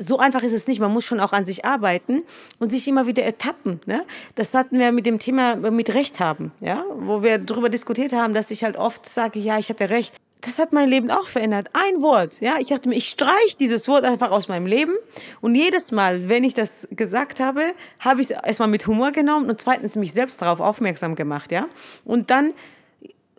[0.00, 0.80] so einfach ist es nicht.
[0.80, 2.22] Man muss schon auch an sich arbeiten
[2.58, 3.80] und sich immer wieder ertappen.
[3.86, 4.04] Ne?
[4.34, 6.84] Das hatten wir mit dem Thema mit Recht haben, ja?
[6.94, 10.14] wo wir darüber diskutiert haben, dass ich halt oft sage, ja, ich hatte recht.
[10.40, 11.68] Das hat mein Leben auch verändert.
[11.74, 12.40] Ein Wort.
[12.40, 12.54] Ja?
[12.58, 14.94] Ich dachte mir, ich streiche dieses Wort einfach aus meinem Leben.
[15.42, 19.50] Und jedes Mal, wenn ich das gesagt habe, habe ich es erstmal mit Humor genommen
[19.50, 21.52] und zweitens mich selbst darauf aufmerksam gemacht.
[21.52, 21.66] Ja?
[22.06, 22.54] Und dann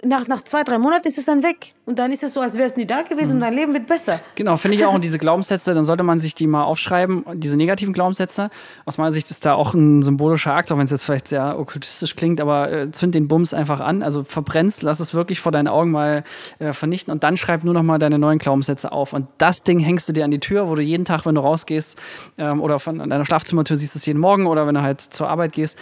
[0.04, 1.74] nach, nach zwei, drei Monaten ist es dann weg.
[1.86, 3.36] Und dann ist es so, als wäre es nie da gewesen mhm.
[3.36, 4.20] und dein Leben wird besser.
[4.36, 4.94] Genau, finde ich auch.
[4.94, 8.50] Und diese Glaubenssätze, dann sollte man sich die mal aufschreiben, diese negativen Glaubenssätze.
[8.86, 11.60] Aus meiner Sicht ist da auch ein symbolischer Akt, auch wenn es jetzt vielleicht sehr
[11.60, 14.04] okkultistisch klingt, aber äh, zünd den Bums einfach an.
[14.04, 16.24] Also verbrennst, lass es wirklich vor deinen Augen mal
[16.60, 19.14] äh, vernichten und dann schreib nur noch mal deine neuen Glaubenssätze auf.
[19.14, 21.42] Und das Ding hängst du dir an die Tür, wo du jeden Tag, wenn du
[21.42, 21.98] rausgehst
[22.38, 25.54] ähm, oder von deiner Schlafzimmertür siehst es jeden Morgen oder wenn du halt zur Arbeit
[25.54, 25.78] gehst,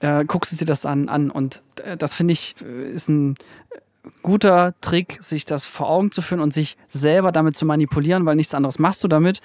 [0.00, 1.08] äh, guckst du dir das an.
[1.08, 1.30] an.
[1.30, 3.36] Und äh, das finde ich äh, ist ein
[4.22, 8.36] guter Trick, sich das vor Augen zu führen und sich selber damit zu manipulieren, weil
[8.36, 9.40] nichts anderes machst du damit.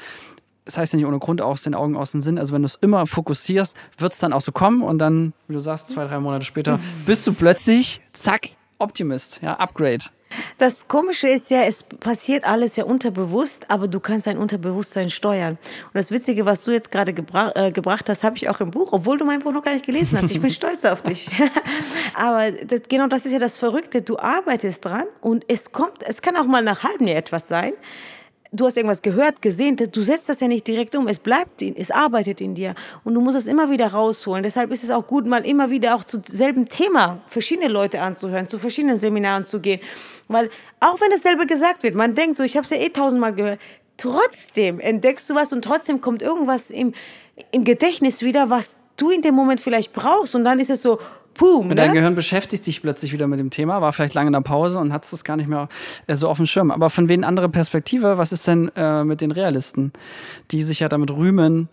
[0.66, 2.40] Das heißt ja nicht ohne Grund aus den Augen, aus dem Sinn.
[2.40, 5.54] Also wenn du es immer fokussierst, wird es dann auch so kommen und dann, wie
[5.54, 10.06] du sagst, zwei, drei Monate später bist du plötzlich, zack, Optimist, ja, Upgrade.
[10.58, 15.58] Das Komische ist ja, es passiert alles ja unterbewusst, aber du kannst dein Unterbewusstsein steuern.
[15.86, 18.72] Und das Witzige, was du jetzt gerade gebra äh, gebracht hast, habe ich auch im
[18.72, 20.32] Buch, obwohl du mein Buch noch gar nicht gelesen hast.
[20.32, 21.30] Ich bin stolz auf dich.
[22.14, 24.02] aber das, genau das ist ja das Verrückte.
[24.02, 27.74] Du arbeitest dran und es kommt, es kann auch mal nach halbem Jahr etwas sein
[28.58, 31.92] du hast irgendwas gehört, gesehen, du setzt das ja nicht direkt um, es bleibt, es
[31.92, 32.76] arbeitet in dir.
[33.04, 34.44] Und du musst es immer wieder rausholen.
[34.44, 38.48] Deshalb ist es auch gut, mal immer wieder auch zu selben Thema verschiedene Leute anzuhören,
[38.48, 39.80] zu verschiedenen Seminaren zu gehen,
[40.28, 43.34] weil auch wenn dasselbe gesagt wird, man denkt so, ich habe es ja eh tausendmal
[43.34, 43.60] gehört,
[43.98, 46.94] trotzdem entdeckst du was und trotzdem kommt irgendwas im,
[47.52, 50.36] im Gedächtnis wieder, was du in dem Moment vielleicht brauchst.
[50.36, 51.00] Und dann ist es so,
[51.38, 51.76] Boom, ne?
[51.76, 54.80] Dein Gehirn beschäftigt sich plötzlich wieder mit dem Thema, war vielleicht lange in der Pause
[54.80, 55.68] und hat es gar nicht mehr
[56.08, 56.72] äh, so auf dem Schirm.
[56.72, 59.92] Aber von wen andere Perspektive, was ist denn äh, mit den Realisten,
[60.52, 61.70] die sich ja damit rühmen?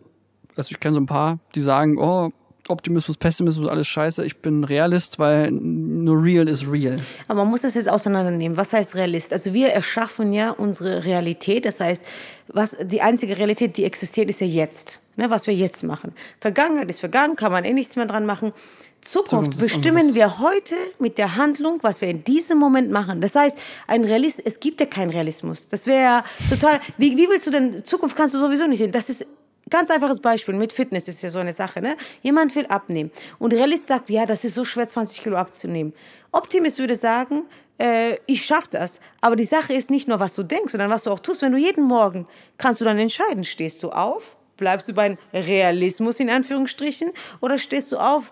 [0.56, 2.30] Also ich kenne so ein paar, die sagen, oh,
[2.68, 4.24] Optimismus, Pessimismus, alles scheiße.
[4.24, 6.96] Ich bin Realist, weil nur real ist real.
[7.26, 8.56] Aber man muss das jetzt auseinandernehmen.
[8.56, 9.32] Was heißt Realist?
[9.32, 11.64] Also wir erschaffen ja unsere Realität.
[11.64, 12.04] Das heißt,
[12.48, 15.00] was, die einzige Realität, die existiert, ist ja jetzt.
[15.16, 16.14] Ne, was wir jetzt machen.
[16.40, 18.54] Vergangenheit ist vergangen, kann man eh nichts mehr dran machen.
[19.02, 23.20] Zukunft bestimmen wir heute mit der Handlung, was wir in diesem Moment machen.
[23.20, 25.68] Das heißt, ein Realist, es gibt ja keinen Realismus.
[25.68, 26.80] Das wäre ja total.
[26.96, 28.92] Wie, wie willst du denn Zukunft kannst du sowieso nicht sehen?
[28.92, 29.26] Das ist
[29.70, 31.80] Ganz einfaches Beispiel mit Fitness ist ja so eine Sache.
[31.80, 31.96] Ne?
[32.20, 35.94] Jemand will abnehmen und Realist sagt, ja, das ist so schwer, 20 Kilo abzunehmen.
[36.30, 37.44] Optimist würde sagen,
[37.78, 39.00] äh, ich schaffe das.
[39.22, 41.40] Aber die Sache ist nicht nur, was du denkst, sondern was du auch tust.
[41.40, 42.26] Wenn du jeden Morgen
[42.58, 47.10] kannst du dann entscheiden, stehst du auf, bleibst du beim Realismus in Anführungsstrichen
[47.40, 48.30] oder stehst du auf,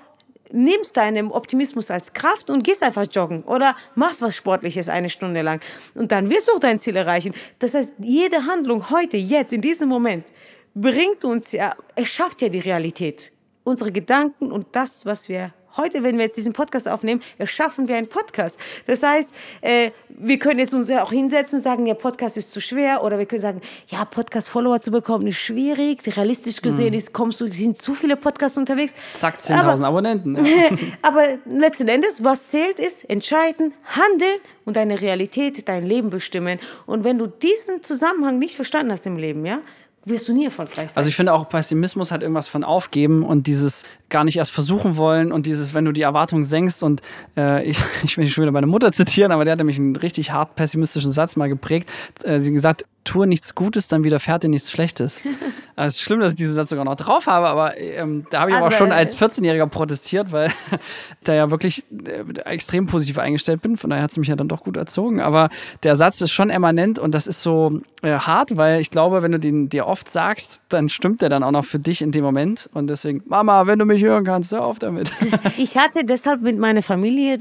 [0.53, 5.43] nimmst deinen Optimismus als Kraft und gehst einfach joggen oder machst was Sportliches eine Stunde
[5.43, 5.61] lang.
[5.95, 7.35] Und dann wirst du auch dein Ziel erreichen.
[7.59, 10.27] Das heißt, jede Handlung heute, jetzt, in diesem Moment,
[10.75, 13.33] bringt uns ja, es schafft ja die Realität.
[13.65, 17.97] Unsere Gedanken und das, was wir heute, wenn wir jetzt diesen Podcast aufnehmen, erschaffen wir
[17.97, 18.59] einen Podcast.
[18.87, 22.53] Das heißt, äh, wir können jetzt uns ja auch hinsetzen und sagen, ja, Podcast ist
[22.53, 23.03] zu schwer.
[23.03, 26.01] Oder wir können sagen, ja, Podcast-Follower zu bekommen ist schwierig.
[26.17, 28.95] Realistisch gesehen ist, kommst du, sind zu viele Podcasts unterwegs.
[29.19, 30.45] Zack, 10.000 Abonnenten.
[30.45, 30.71] Ja.
[31.03, 36.59] aber letzten Endes, was zählt ist, entscheiden, handeln und deine Realität, dein Leben bestimmen.
[36.87, 39.61] Und wenn du diesen Zusammenhang nicht verstanden hast im Leben, ja,
[40.05, 40.97] wirst du nie erfolgreich sein.
[40.97, 44.97] Also ich finde auch Pessimismus hat irgendwas von aufgeben und dieses gar nicht erst versuchen
[44.97, 47.03] wollen und dieses, wenn du die Erwartungen senkst und
[47.37, 49.97] äh, ich, ich will nicht schon wieder meine Mutter zitieren, aber der hat nämlich einen
[49.97, 51.91] richtig hart pessimistischen Satz mal geprägt.
[52.25, 55.23] Äh, sie gesagt, tue nichts Gutes, dann widerfährt dir nichts Schlechtes.
[55.77, 58.41] also es ist schlimm, dass ich diesen Satz sogar noch drauf habe, aber ähm, da
[58.43, 60.51] habe ich also, aber schon als 14-Jähriger protestiert, weil
[61.25, 63.77] da ja wirklich äh, extrem positiv eingestellt bin.
[63.77, 65.21] Von daher hat es mich ja dann doch gut erzogen.
[65.21, 65.49] Aber
[65.83, 69.33] der Satz ist schon emanent und das ist so äh, hart, weil ich glaube, wenn
[69.33, 72.25] du den dir oft sagst, dann stimmt der dann auch noch für dich in dem
[72.25, 72.69] Moment.
[72.75, 75.11] Und deswegen, Mama, wenn du mich hören kannst, hör auf damit.
[75.57, 77.39] ich hatte deshalb mit meiner Familie,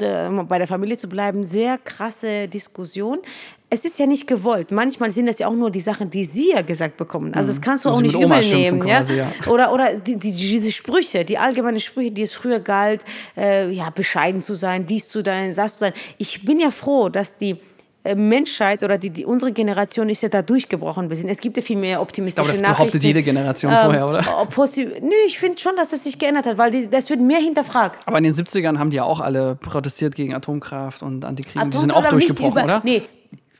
[0.48, 3.20] bei der Familie zu bleiben, sehr krasse Diskussion
[3.72, 4.72] es ist ja nicht gewollt.
[4.72, 7.34] Manchmal sind das ja auch nur die Sachen, die sie ja gesagt bekommen.
[7.36, 7.62] Also das mhm.
[7.62, 8.80] kannst du also auch nicht übel nehmen.
[8.80, 9.28] Quasi, ja?
[9.46, 9.52] ja?
[9.52, 13.06] Oder, oder die, die, diese Sprüche, die allgemeinen Sprüche, die es früher galt,
[13.38, 15.94] äh, ja, bescheiden zu sein, dies zu sein, das zu sein.
[16.18, 17.58] Ich bin ja froh, dass die
[18.04, 21.12] äh, Menschheit oder die, die, unsere Generation ist ja da durchgebrochen.
[21.12, 22.66] Es gibt ja viel mehr optimistische Nachrichten.
[22.66, 24.26] Aber das behauptet jede Generation ähm, vorher, oder?
[25.02, 28.00] Nö, ich finde schon, dass das sich geändert hat, weil die, das wird mehr hinterfragt.
[28.08, 31.58] Aber in den 70ern haben die ja auch alle protestiert gegen Atomkraft und Antikrieg.
[31.58, 32.82] Atomkraft die sind auch durchgebrochen, über, oder?
[32.84, 33.04] Nee,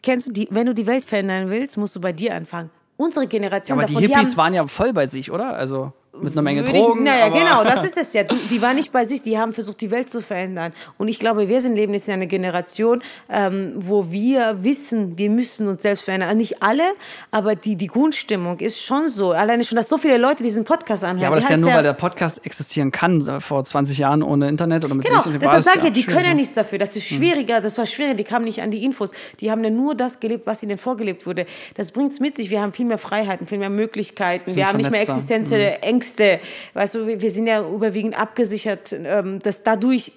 [0.02, 2.70] kennst du die, wenn du die Welt verändern willst, musst du bei dir anfangen.
[2.98, 3.78] Unsere Generation.
[3.78, 5.54] Ja, aber die Hippies die waren ja voll bei sich, oder?
[5.56, 7.06] Also mit einer Menge Drogen.
[7.06, 8.24] Ich, naja, genau, das ist es ja.
[8.24, 10.74] Die waren nicht bei sich, die haben versucht, die Welt zu verändern.
[10.98, 15.30] Und ich glaube, wir sind leben jetzt in einer Generation, ähm, wo wir wissen, wir
[15.30, 16.38] müssen uns selbst verändern.
[16.38, 16.84] Nicht alle,
[17.32, 19.32] aber die, die Grundstimmung ist schon so.
[19.32, 21.22] Alleine schon, dass so viele Leute diesen Podcast anhören.
[21.22, 24.24] Ja, aber das ist ja nur, ja, weil der Podcast existieren kann vor 20 Jahren
[24.24, 26.78] ohne Internet oder mit Genau, deshalb sage ich, die können ja nichts dafür.
[26.78, 27.16] Das ist mhm.
[27.18, 29.12] schwieriger, das war schwieriger, die kamen nicht an die Infos.
[29.40, 31.46] Die haben ja nur das gelebt, was ihnen vorgelebt wurde.
[31.76, 32.50] Das bringt es mit sich.
[32.50, 34.56] Wir haben viel mehr Freiheiten, viel mehr Möglichkeiten.
[34.56, 35.90] Wir haben nicht mehr existenzielle mhm.
[36.10, 36.40] Ängste.
[36.74, 40.12] Weißt du, wir sind ja überwiegend abgesichert, ähm, dass dadurch,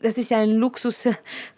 [0.00, 1.08] das ist ja ein Luxus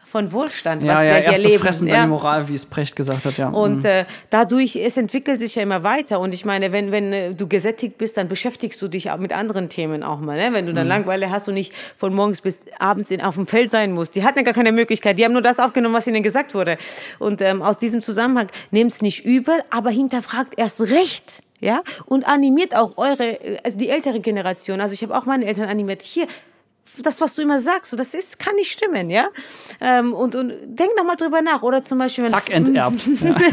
[0.05, 1.63] von Wohlstand, ja, was ja, wir hier leben.
[1.63, 2.03] Fressen, ja.
[2.03, 3.49] die Moral, wie es Precht gesagt hat, ja.
[3.49, 3.89] Und mhm.
[3.89, 6.21] äh, dadurch, es entwickelt sich ja immer weiter.
[6.21, 9.33] Und ich meine, wenn, wenn äh, du gesättigt bist, dann beschäftigst du dich auch mit
[9.33, 10.37] anderen Themen auch mal.
[10.37, 10.51] Ne?
[10.53, 10.91] Wenn du dann mhm.
[10.91, 14.15] Langweile hast und nicht von morgens bis abends in, auf dem Feld sein musst.
[14.15, 15.19] Die hatten ja gar keine Möglichkeit.
[15.19, 16.79] Die haben nur das aufgenommen, was ihnen gesagt wurde.
[17.19, 22.29] Und ähm, aus diesem Zusammenhang, nehmt es nicht übel, aber hinterfragt erst recht ja, und
[22.29, 24.83] animiert auch eure, also die ältere Generation.
[24.83, 26.03] Also ich habe auch meine Eltern animiert.
[26.03, 26.27] Hier,
[27.03, 29.29] das, was du immer sagst, so, das ist, kann nicht stimmen, ja.
[29.81, 31.63] Ähm, und, und denk noch mal drüber nach.
[31.63, 33.01] Oder zum Beispiel, wenn Zack, enterbt.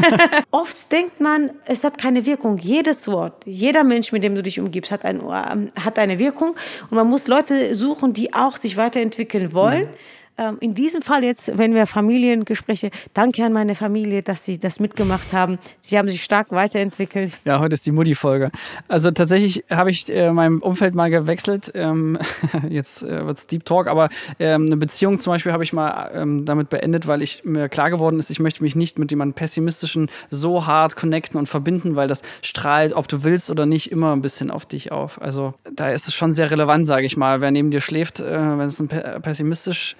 [0.50, 2.58] Oft denkt man, es hat keine Wirkung.
[2.58, 6.54] Jedes Wort, jeder Mensch, mit dem du dich umgibst, hat, ein, hat eine Wirkung.
[6.90, 9.86] Und man muss Leute suchen, die auch sich weiterentwickeln wollen.
[9.86, 14.58] Mhm ähm, in diesem Fall jetzt, wenn wir Familiengespräche, danke an meine Familie, dass sie
[14.58, 15.58] das mitgemacht haben.
[15.80, 17.32] Sie haben sich stark weiterentwickelt.
[17.44, 18.50] Ja, heute ist die Mutti-Folge.
[18.88, 21.72] Also tatsächlich habe ich äh, mein Umfeld mal gewechselt.
[21.74, 22.18] Ähm,
[22.68, 26.10] jetzt äh, wird es Deep Talk, aber ähm, eine Beziehung zum Beispiel habe ich mal
[26.14, 29.34] ähm, damit beendet, weil ich mir klar geworden ist, ich möchte mich nicht mit jemandem
[29.34, 34.14] pessimistischen so hart connecten und verbinden, weil das strahlt, ob du willst oder nicht, immer
[34.14, 35.20] ein bisschen auf dich auf.
[35.20, 37.40] Also da ist es schon sehr relevant, sage ich mal.
[37.40, 39.96] Wer neben dir schläft, äh, wenn es ein pessimistisch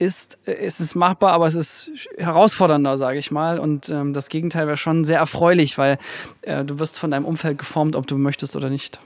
[0.00, 3.60] ist, äh, es ist machbar, aber es ist herausfordernder, sage ich mal.
[3.60, 5.98] Und ähm, das Gegenteil wäre schon sehr erfreulich, weil
[6.42, 8.98] äh, du wirst von deinem Umfeld geformt, ob du möchtest oder nicht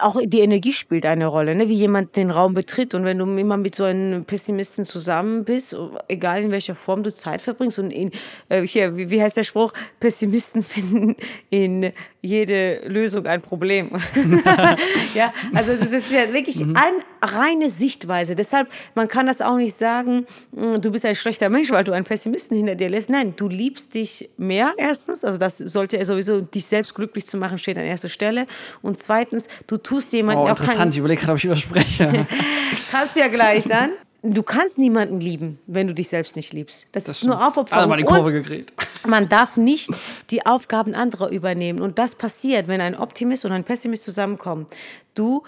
[0.00, 1.68] auch die Energie spielt eine Rolle, ne?
[1.68, 2.94] wie jemand den Raum betritt.
[2.94, 5.76] Und wenn du immer mit so einem Pessimisten zusammen bist,
[6.08, 8.10] egal in welcher Form du Zeit verbringst, und in,
[8.48, 9.72] äh, hier, wie, wie heißt der Spruch?
[10.00, 11.16] Pessimisten finden
[11.50, 13.90] in jede Lösung ein Problem.
[15.14, 16.76] ja, also das ist ja wirklich mhm.
[16.76, 18.36] eine reine Sichtweise.
[18.36, 21.92] Deshalb, man kann das auch nicht sagen, hm, du bist ein schlechter Mensch, weil du
[21.92, 23.10] einen Pessimisten hinter dir lässt.
[23.10, 25.24] Nein, du liebst dich mehr erstens.
[25.24, 28.46] Also das sollte ja sowieso, dich selbst glücklich zu machen, steht an erster Stelle.
[28.82, 32.26] Und zweitens, du tust jemanden oh, auch interessant, ich überlege gerade, ob ich überspreche.
[32.90, 33.92] Kannst du ja gleich dann.
[34.24, 36.86] Du kannst niemanden lieben, wenn du dich selbst nicht liebst.
[36.92, 37.34] Das, das ist stimmt.
[37.34, 37.78] nur Aufopferung.
[37.78, 38.72] Also mal die Kurve gekriegt.
[39.04, 39.90] Man darf nicht
[40.30, 41.80] die Aufgaben anderer übernehmen.
[41.80, 44.68] Und das passiert, wenn ein Optimist und ein Pessimist zusammenkommen.
[45.16, 45.42] Du,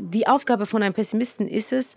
[0.00, 1.94] die Aufgabe von einem Pessimisten ist es,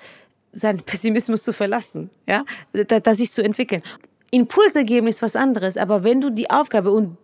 [0.52, 3.82] seinen Pessimismus zu verlassen, ja, das sich zu entwickeln.
[4.30, 7.18] Impulse geben ist was anderes, aber wenn du die Aufgabe und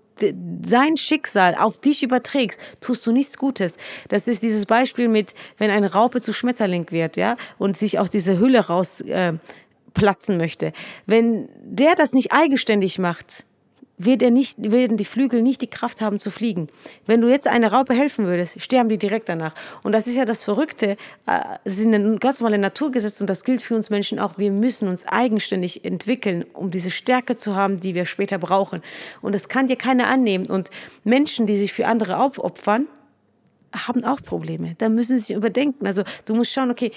[0.65, 3.77] sein Schicksal auf dich überträgst, tust du nichts Gutes.
[4.09, 8.09] Das ist dieses Beispiel mit, wenn eine Raupe zu Schmetterling wird, ja, und sich aus
[8.09, 9.33] dieser Hülle raus äh,
[10.37, 10.73] möchte.
[11.05, 13.45] Wenn der das nicht eigenständig macht,
[13.97, 16.67] wird er nicht, werden die Flügel nicht die Kraft haben zu fliegen.
[17.05, 19.53] Wenn du jetzt einer Raupe helfen würdest, sterben die direkt danach.
[19.83, 20.97] Und das ist ja das Verrückte.
[21.63, 24.37] Es sind ein ganz normale Naturgesetz und das gilt für uns Menschen auch.
[24.37, 28.81] Wir müssen uns eigenständig entwickeln, um diese Stärke zu haben, die wir später brauchen.
[29.21, 30.47] Und das kann dir keiner annehmen.
[30.47, 30.69] Und
[31.03, 32.87] Menschen, die sich für andere aufopfern,
[33.73, 34.75] haben auch Probleme.
[34.79, 35.85] Da müssen sie sich überdenken.
[35.85, 36.91] Also du musst schauen, okay,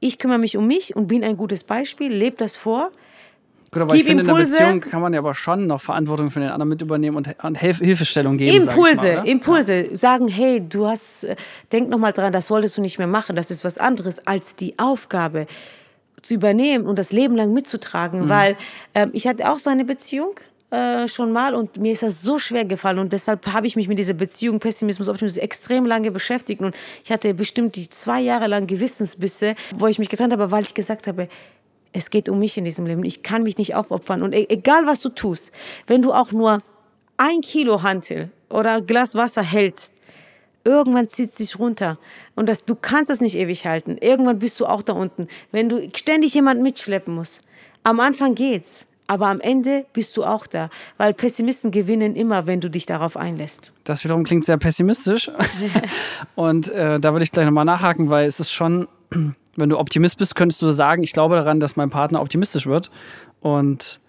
[0.00, 2.90] ich kümmere mich um mich und bin ein gutes Beispiel, lebe das vor
[3.72, 4.56] Gut, aber Gib ich finde, Impulse.
[4.56, 7.16] in einer Beziehung kann man ja aber schon noch Verantwortung für den anderen mit übernehmen
[7.16, 8.68] und, und Hilf Hilfestellung geben.
[8.68, 9.86] Impulse, mal, Impulse.
[9.86, 9.96] Ja.
[9.96, 11.36] Sagen, hey, du hast, äh,
[11.72, 13.34] denk noch mal dran, das wolltest du nicht mehr machen.
[13.34, 15.46] Das ist was anderes als die Aufgabe
[16.20, 18.24] zu übernehmen und das Leben lang mitzutragen.
[18.24, 18.28] Mhm.
[18.28, 18.56] Weil
[18.94, 20.34] ähm, ich hatte auch so eine Beziehung
[20.70, 23.88] äh, schon mal und mir ist das so schwer gefallen und deshalb habe ich mich
[23.88, 28.48] mit dieser Beziehung Pessimismus, Optimismus extrem lange beschäftigt und ich hatte bestimmt die zwei Jahre
[28.48, 31.28] lang Gewissensbisse, wo ich mich getrennt habe, weil ich gesagt habe,
[31.92, 33.04] es geht um mich in diesem Leben.
[33.04, 34.22] Ich kann mich nicht aufopfern.
[34.22, 35.52] Und e-, egal, was du tust,
[35.86, 36.58] wenn du auch nur
[37.16, 39.92] ein Kilo Hantel oder Glas Wasser hältst,
[40.64, 41.98] irgendwann zieht es sich runter.
[42.34, 43.96] Und das, du kannst das nicht ewig halten.
[44.00, 45.28] Irgendwann bist du auch da unten.
[45.50, 47.42] Wenn du ständig jemanden mitschleppen musst.
[47.84, 48.86] Am Anfang geht's.
[49.08, 53.16] Aber am Ende bist du auch da, weil Pessimisten gewinnen immer, wenn du dich darauf
[53.16, 53.72] einlässt.
[53.84, 55.30] Das wiederum klingt sehr pessimistisch.
[56.34, 58.88] Und äh, da würde ich gleich nochmal nachhaken, weil es ist schon
[59.56, 62.90] wenn du Optimist bist, könntest du sagen, ich glaube daran, dass mein Partner optimistisch wird
[63.40, 64.00] und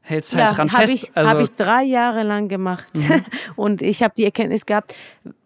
[0.00, 0.92] hältst halt ja, dran hab fest.
[0.92, 3.24] Ich, also habe ich drei Jahre lang gemacht mhm.
[3.56, 4.96] und ich habe die Erkenntnis gehabt,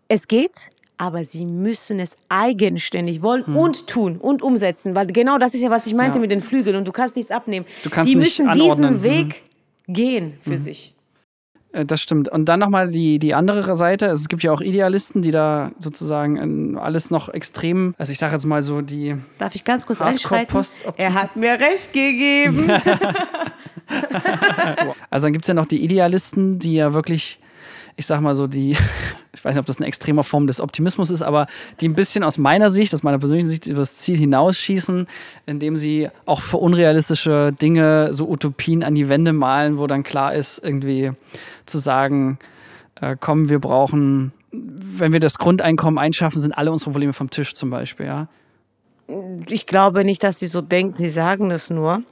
[0.09, 3.57] es geht, aber sie müssen es eigenständig wollen mhm.
[3.57, 6.20] und tun und umsetzen, weil genau das ist ja, was ich meinte ja.
[6.20, 7.64] mit den Flügeln und du kannst nichts abnehmen.
[7.83, 9.42] Du kannst die müssen diesen Weg
[9.87, 9.92] mhm.
[9.92, 10.57] gehen für mhm.
[10.57, 10.94] sich.
[11.72, 12.28] Äh, das stimmt.
[12.28, 14.09] Und dann nochmal die, die andere Seite.
[14.09, 18.35] Also es gibt ja auch Idealisten, die da sozusagen alles noch extrem, also ich sage
[18.35, 19.16] jetzt mal so die.
[19.38, 20.64] Darf ich ganz kurz einschreiten?
[20.96, 22.70] Er hat mir recht gegeben.
[25.11, 27.38] also dann gibt es ja noch die Idealisten, die ja wirklich
[27.96, 28.76] ich sag mal so, die,
[29.35, 31.46] ich weiß nicht, ob das eine extreme Form des Optimismus ist, aber
[31.81, 35.07] die ein bisschen aus meiner Sicht, aus meiner persönlichen Sicht, über das Ziel hinausschießen,
[35.46, 40.35] indem sie auch für unrealistische Dinge so Utopien an die Wände malen, wo dann klar
[40.35, 41.12] ist, irgendwie
[41.66, 42.38] zu sagen,
[43.00, 47.55] äh, komm, wir brauchen, wenn wir das Grundeinkommen einschaffen, sind alle unsere Probleme vom Tisch
[47.55, 48.29] zum Beispiel, ja.
[49.48, 52.03] Ich glaube nicht, dass sie so denken, sie sagen das nur.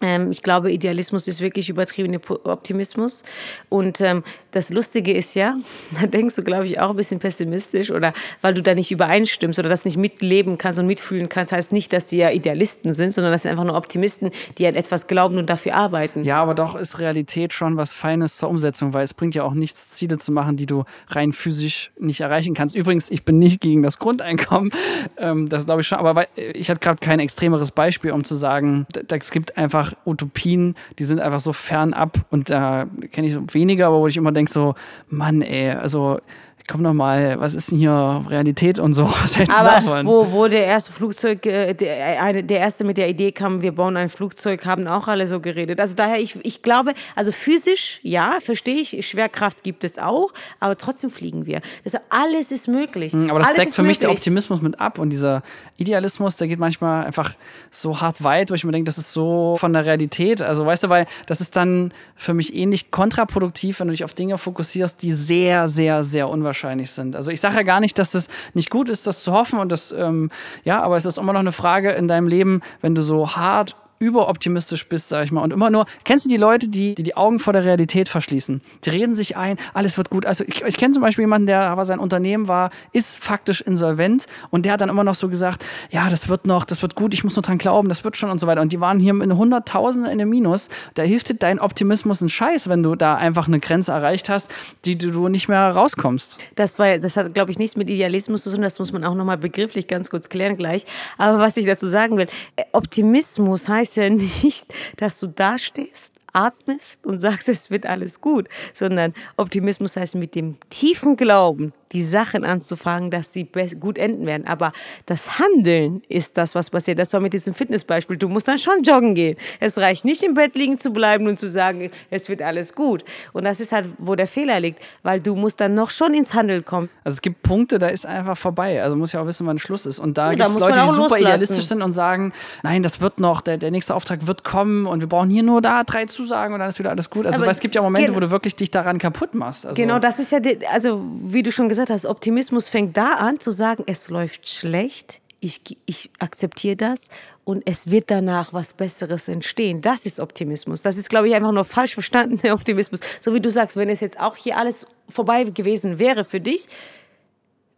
[0.00, 3.22] Ähm, ich glaube, Idealismus ist wirklich übertriebener Optimismus.
[3.68, 5.56] Und ähm, das Lustige ist ja,
[6.00, 9.58] da denkst du, glaube ich, auch ein bisschen pessimistisch oder weil du da nicht übereinstimmst
[9.58, 13.12] oder das nicht mitleben kannst und mitfühlen kannst, heißt nicht, dass sie ja Idealisten sind,
[13.12, 16.24] sondern das sind einfach nur Optimisten, die an etwas glauben und dafür arbeiten.
[16.24, 19.54] Ja, aber doch ist Realität schon was Feines zur Umsetzung, weil es bringt ja auch
[19.54, 22.74] nichts, Ziele zu machen, die du rein physisch nicht erreichen kannst.
[22.74, 24.70] Übrigens, ich bin nicht gegen das Grundeinkommen,
[25.18, 28.86] ähm, das glaube ich schon, aber ich hatte gerade kein extremeres Beispiel, um zu sagen,
[29.08, 34.00] es gibt einfach Utopien, die sind einfach so fernab und da kenne ich weniger, aber
[34.00, 34.74] wo ich immer denke so,
[35.10, 36.20] Mann, ey, also
[36.68, 39.04] komm noch mal, was ist denn hier Realität und so?
[39.56, 40.06] Aber davon?
[40.06, 43.72] Wo, wo der erste Flugzeug, äh, der, eine, der erste mit der Idee kam, wir
[43.72, 45.80] bauen ein Flugzeug, haben auch alle so geredet.
[45.80, 50.76] Also daher, ich, ich glaube, also physisch, ja, verstehe ich, Schwerkraft gibt es auch, aber
[50.76, 51.60] trotzdem fliegen wir.
[51.82, 53.12] Das, alles ist möglich.
[53.12, 53.98] Hm, aber das alles deckt für möglich.
[53.98, 55.42] mich der Optimismus mit ab und dieser
[55.76, 57.34] Idealismus, der geht manchmal einfach
[57.70, 60.40] so hart weit, wo ich mir denke, das ist so von der Realität.
[60.40, 64.14] Also weißt du, weil das ist dann für mich ähnlich kontraproduktiv, wenn du dich auf
[64.14, 67.16] Dinge fokussierst, die sehr, sehr, sehr unwahrscheinlich unwahrscheinlich sind.
[67.16, 69.72] Also ich sage ja gar nicht, dass es nicht gut ist, das zu hoffen und
[69.72, 70.30] das, ähm,
[70.64, 73.76] ja, aber es ist immer noch eine Frage in deinem Leben, wenn du so hart
[74.00, 77.16] überoptimistisch bist, sag ich mal, und immer nur, kennst du die Leute, die, die die
[77.18, 78.62] Augen vor der Realität verschließen?
[78.82, 80.24] Die reden sich ein, alles wird gut.
[80.24, 84.26] Also ich, ich kenne zum Beispiel jemanden, der aber sein Unternehmen war, ist faktisch insolvent
[84.48, 87.12] und der hat dann immer noch so gesagt, ja, das wird noch, das wird gut,
[87.12, 88.62] ich muss nur dran glauben, das wird schon und so weiter.
[88.62, 90.70] Und die waren hier in Hunderttausende in dem Minus.
[90.94, 94.50] Da hilft dir dein Optimismus ein Scheiß, wenn du da einfach eine Grenze erreicht hast,
[94.86, 96.38] die du nicht mehr rauskommst.
[96.54, 98.62] Das war, das hat, glaube ich, nichts mit Idealismus zu tun.
[98.62, 100.86] Das muss man auch nochmal begrifflich ganz kurz klären gleich.
[101.18, 107.04] Aber was ich dazu sagen will, äh, Optimismus heißt ja nicht, dass du dastehst atmest
[107.06, 112.44] und sagst, es wird alles gut, sondern Optimismus heißt mit dem tiefen Glauben, die Sachen
[112.44, 114.46] anzufangen, dass sie gut enden werden.
[114.46, 114.72] Aber
[115.06, 116.98] das Handeln ist das, was passiert.
[116.98, 118.16] Das war mit diesem Fitnessbeispiel.
[118.16, 119.36] Du musst dann schon joggen gehen.
[119.58, 123.04] Es reicht nicht im Bett liegen zu bleiben und zu sagen, es wird alles gut.
[123.32, 126.32] Und das ist halt, wo der Fehler liegt, weil du musst dann noch schon ins
[126.32, 126.88] Handeln kommen.
[127.02, 128.82] Also es gibt Punkte, da ist einfach vorbei.
[128.82, 129.98] Also muss ja auch wissen, wann Schluss ist.
[129.98, 131.22] Und da ja, gibt es Leute, die super loslassen.
[131.22, 135.00] idealistisch sind und sagen, nein, das wird noch, der, der nächste Auftrag wird kommen und
[135.00, 137.26] wir brauchen hier nur da drei Zusagen und dann ist wieder alles gut.
[137.26, 139.66] Also es gibt ja Momente, wo du wirklich dich daran kaputt machst.
[139.66, 143.14] Also genau, das ist ja, die, also wie du schon gesagt hast, Optimismus fängt da
[143.14, 147.08] an zu sagen, es läuft schlecht, ich, ich akzeptiere das
[147.44, 149.80] und es wird danach was Besseres entstehen.
[149.80, 150.82] Das ist Optimismus.
[150.82, 153.00] Das ist, glaube ich, einfach nur falsch verstandener Optimismus.
[153.20, 156.68] So wie du sagst, wenn es jetzt auch hier alles vorbei gewesen wäre für dich,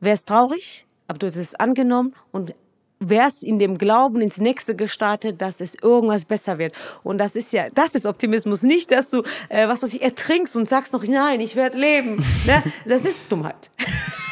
[0.01, 2.55] wäre es traurig, aber du hättest es angenommen und
[3.09, 6.75] wärst in dem Glauben ins nächste gestartet, dass es irgendwas besser wird.
[7.03, 8.62] Und das ist ja, das ist Optimismus.
[8.62, 12.25] Nicht, dass du, äh, was weiß ich, ertrinkst und sagst noch, nein, ich werde leben.
[12.47, 12.62] ne?
[12.87, 13.71] Das ist Dummheit.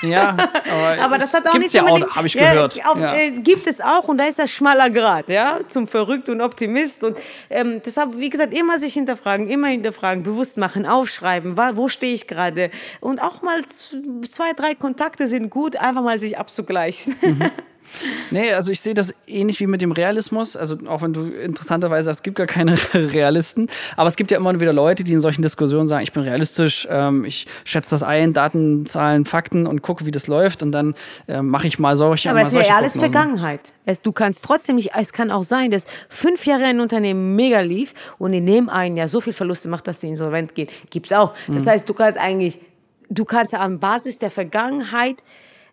[0.02, 2.76] Ja, aber, aber das hat auch nicht ja auch, habe ich gehört.
[2.76, 3.14] Ja, auf, ja.
[3.14, 7.04] Äh, gibt es auch und da ist das schmaler Grad, ja, zum Verrückt und Optimist
[7.04, 7.18] und
[7.50, 12.26] ähm, deshalb, wie gesagt, immer sich hinterfragen, immer hinterfragen, bewusst machen, aufschreiben, wo stehe ich
[12.26, 17.16] gerade und auch mal zwei, drei Kontakte sind gut, einfach mal sich abzugleichen.
[17.20, 17.50] Mhm.
[18.30, 20.56] Nee, also ich sehe das ähnlich wie mit dem Realismus.
[20.56, 23.68] Also auch wenn du interessanterweise sagst, es gibt gar keine Realisten.
[23.96, 26.86] Aber es gibt ja immer wieder Leute, die in solchen Diskussionen sagen, ich bin realistisch,
[26.90, 30.62] ähm, ich schätze das ein, Daten, Zahlen, Fakten und gucke, wie das läuft.
[30.62, 30.94] Und dann
[31.26, 33.12] äh, mache ich mal solche Aber es ist ja alles Prognosen.
[33.12, 33.72] Vergangenheit.
[33.84, 37.60] Es, du kannst trotzdem nicht, es kann auch sein, dass fünf Jahre ein Unternehmen mega
[37.60, 40.70] lief und in dem einen Jahr so viel Verluste macht, dass die insolvent geht.
[40.90, 41.34] Gibt es auch.
[41.48, 41.70] Das mhm.
[41.70, 42.60] heißt, du kannst eigentlich,
[43.08, 45.24] du kannst ja an Basis der Vergangenheit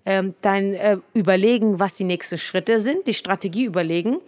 [0.08, 4.20] ähm, dann äh, überlegen, was die nächsten Schritte sind, die Strategie überlegen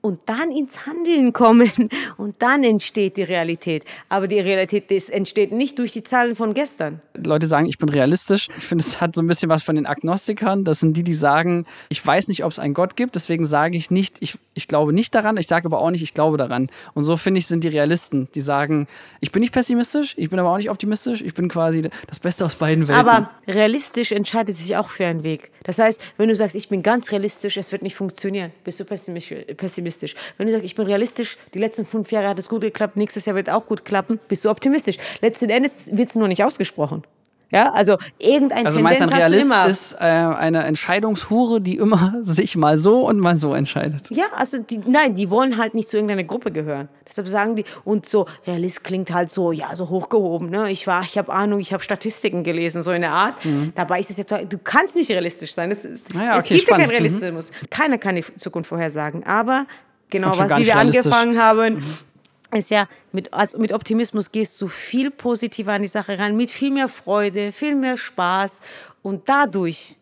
[0.00, 1.70] und dann ins Handeln kommen
[2.16, 3.84] und dann entsteht die Realität.
[4.08, 7.00] Aber die Realität entsteht nicht durch die Zahlen von gestern.
[7.16, 8.48] Leute sagen, ich bin realistisch.
[8.56, 10.64] Ich finde, es hat so ein bisschen was von den Agnostikern.
[10.64, 13.76] Das sind die, die sagen, ich weiß nicht, ob es einen Gott gibt, deswegen sage
[13.76, 16.68] ich nicht, ich, ich glaube nicht daran, ich sage aber auch nicht, ich glaube daran.
[16.94, 18.86] Und so finde ich, sind die Realisten, die sagen,
[19.20, 22.44] ich bin nicht pessimistisch, ich bin aber auch nicht optimistisch, ich bin quasi das Beste
[22.44, 23.06] aus beiden Welten.
[23.06, 25.50] Aber realistisch entscheidet sich auch für einen Weg.
[25.68, 28.86] Das heißt, wenn du sagst, ich bin ganz realistisch, es wird nicht funktionieren, bist du
[28.86, 30.14] pessimistisch.
[30.38, 33.26] Wenn du sagst, ich bin realistisch, die letzten fünf Jahre hat es gut geklappt, nächstes
[33.26, 34.96] Jahr wird auch gut klappen, bist du optimistisch.
[35.20, 37.02] Letzten Endes wird es nur nicht ausgesprochen.
[37.50, 42.56] Ja, also irgendein also Tendenz meinst, ein Realist ist äh, eine Entscheidungshure, die immer sich
[42.56, 44.10] mal so und mal so entscheidet.
[44.10, 46.88] Ja, also die, nein, die wollen halt nicht zu irgendeiner Gruppe gehören.
[47.08, 50.50] Deshalb sagen die und so Realist klingt halt so ja so hochgehoben.
[50.50, 50.70] Ne?
[50.70, 53.42] Ich war, ich habe Ahnung, ich habe Statistiken gelesen so in der Art.
[53.44, 53.72] Mhm.
[53.74, 55.70] Dabei ist es ja du kannst nicht realistisch sein.
[55.70, 56.88] Es, naja, okay, es gibt spannend.
[56.88, 57.50] ja keinen Realismus.
[57.50, 57.70] Mhm.
[57.70, 59.24] Keiner kann die Zukunft vorhersagen.
[59.24, 59.64] Aber
[60.10, 61.76] genau was wie wir angefangen haben.
[61.76, 62.07] Mhm
[62.52, 66.50] ist ja, mit, also mit Optimismus gehst du viel positiver an die Sache ran, mit
[66.50, 68.60] viel mehr Freude, viel mehr Spaß
[69.02, 69.96] und dadurch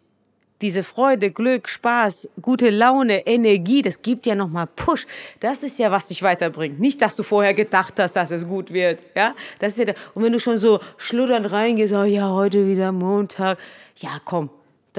[0.62, 5.06] diese Freude, Glück, Spaß, gute Laune, Energie, das gibt ja nochmal Push.
[5.40, 6.80] Das ist ja, was dich weiterbringt.
[6.80, 9.02] Nicht, dass du vorher gedacht hast, dass es gut wird.
[9.14, 9.34] Ja?
[9.58, 13.58] Das ist ja und wenn du schon so schluddernd reingehst, oh ja, heute wieder Montag,
[13.96, 14.48] ja komm,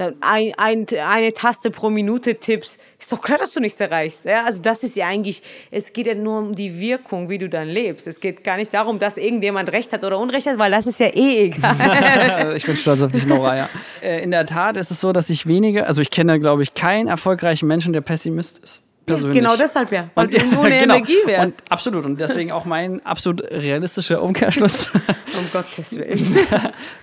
[0.00, 4.24] ein, ein, eine Taste pro Minute tippst, ist doch klar, dass du nichts erreichst.
[4.24, 4.44] Ja?
[4.44, 7.68] Also das ist ja eigentlich, es geht ja nur um die Wirkung, wie du dann
[7.68, 8.06] lebst.
[8.06, 10.98] Es geht gar nicht darum, dass irgendjemand Recht hat oder Unrecht hat, weil das ist
[10.98, 12.54] ja eh egal.
[12.56, 13.68] ich bin stolz auf dich, Nora, ja.
[14.02, 16.74] Äh, in der Tat ist es so, dass ich wenige, also ich kenne, glaube ich,
[16.74, 18.82] keinen erfolgreichen Menschen, der Pessimist ist.
[19.06, 19.38] Persönlich.
[19.38, 20.94] Genau deshalb ja, weil und, du nur eine genau.
[20.96, 21.62] Energie wärst.
[21.62, 22.04] Und absolut.
[22.04, 24.90] Und deswegen auch mein absolut realistischer Umkehrschluss.
[24.92, 26.36] um Gottes Willen.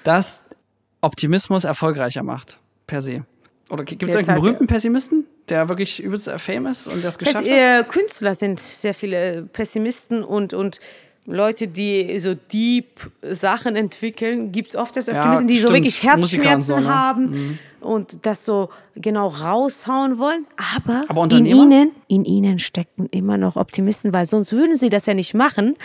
[0.04, 0.40] dass
[1.02, 3.26] Optimismus erfolgreicher macht per se.
[3.70, 7.90] Oder gibt es irgendeinen berühmten Pessimisten, der wirklich übelst famous und das geschafft Pess hat?
[7.90, 10.80] Künstler sind sehr viele Pessimisten und, und
[11.26, 16.04] Leute, die so deep Sachen entwickeln, gibt es oft das Optimisten, ja, die so wirklich
[16.04, 16.94] Herzschmerzen so, ne?
[16.94, 17.30] haben.
[17.30, 17.60] Mhm.
[17.86, 20.46] Und das so genau raushauen wollen.
[20.76, 25.06] Aber, Aber in ihnen, in ihnen stecken immer noch Optimisten, weil sonst würden sie das
[25.06, 25.76] ja nicht machen,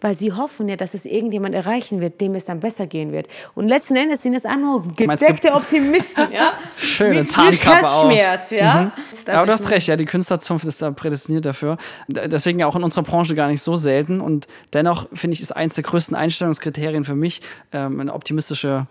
[0.00, 3.28] weil sie hoffen ja, dass es irgendjemand erreichen wird, dem es dann besser gehen wird.
[3.54, 6.52] Und letzten Endes sind es auch nur gedeckte Optimisten, ja?
[6.76, 8.12] Schöne Mit Tarnkappe auf.
[8.50, 8.92] Ja?
[9.24, 11.76] Das Aber du hast recht, ja, die Künstlerzunft ist da prädestiniert dafür.
[12.08, 14.20] Deswegen ja auch in unserer Branche gar nicht so selten.
[14.20, 17.42] Und dennoch finde ich, ist eins der größten Einstellungskriterien für mich,
[17.72, 18.86] ähm, eine optimistische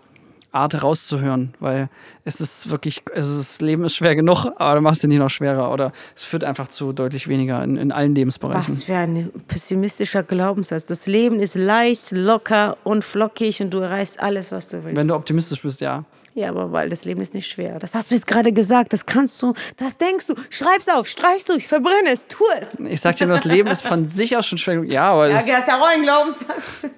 [0.52, 1.88] Art rauszuhören, weil
[2.24, 5.18] es ist wirklich, es ist, das Leben ist schwer genug, aber du machst es nicht
[5.18, 8.76] noch schwerer oder es führt einfach zu deutlich weniger in, in allen Lebensbereichen.
[8.76, 10.86] Was für ein pessimistischer Glaubenssatz.
[10.86, 14.96] Das Leben ist leicht, locker und flockig und du erreichst alles, was du willst.
[14.96, 16.04] Wenn du optimistisch bist, ja.
[16.34, 17.78] ja, aber weil das Leben ist nicht schwer.
[17.78, 18.92] Das hast du jetzt gerade gesagt.
[18.92, 20.34] Das kannst du, das denkst du.
[20.50, 22.78] Schreib's auf, streichst du, verbrenne es, tu es.
[22.80, 24.82] Ich sag dir nur, das Leben ist von sich aus schon schwer.
[24.82, 26.88] Ja, aber Ja, das, das ist ja auch ein Glaubenssatz.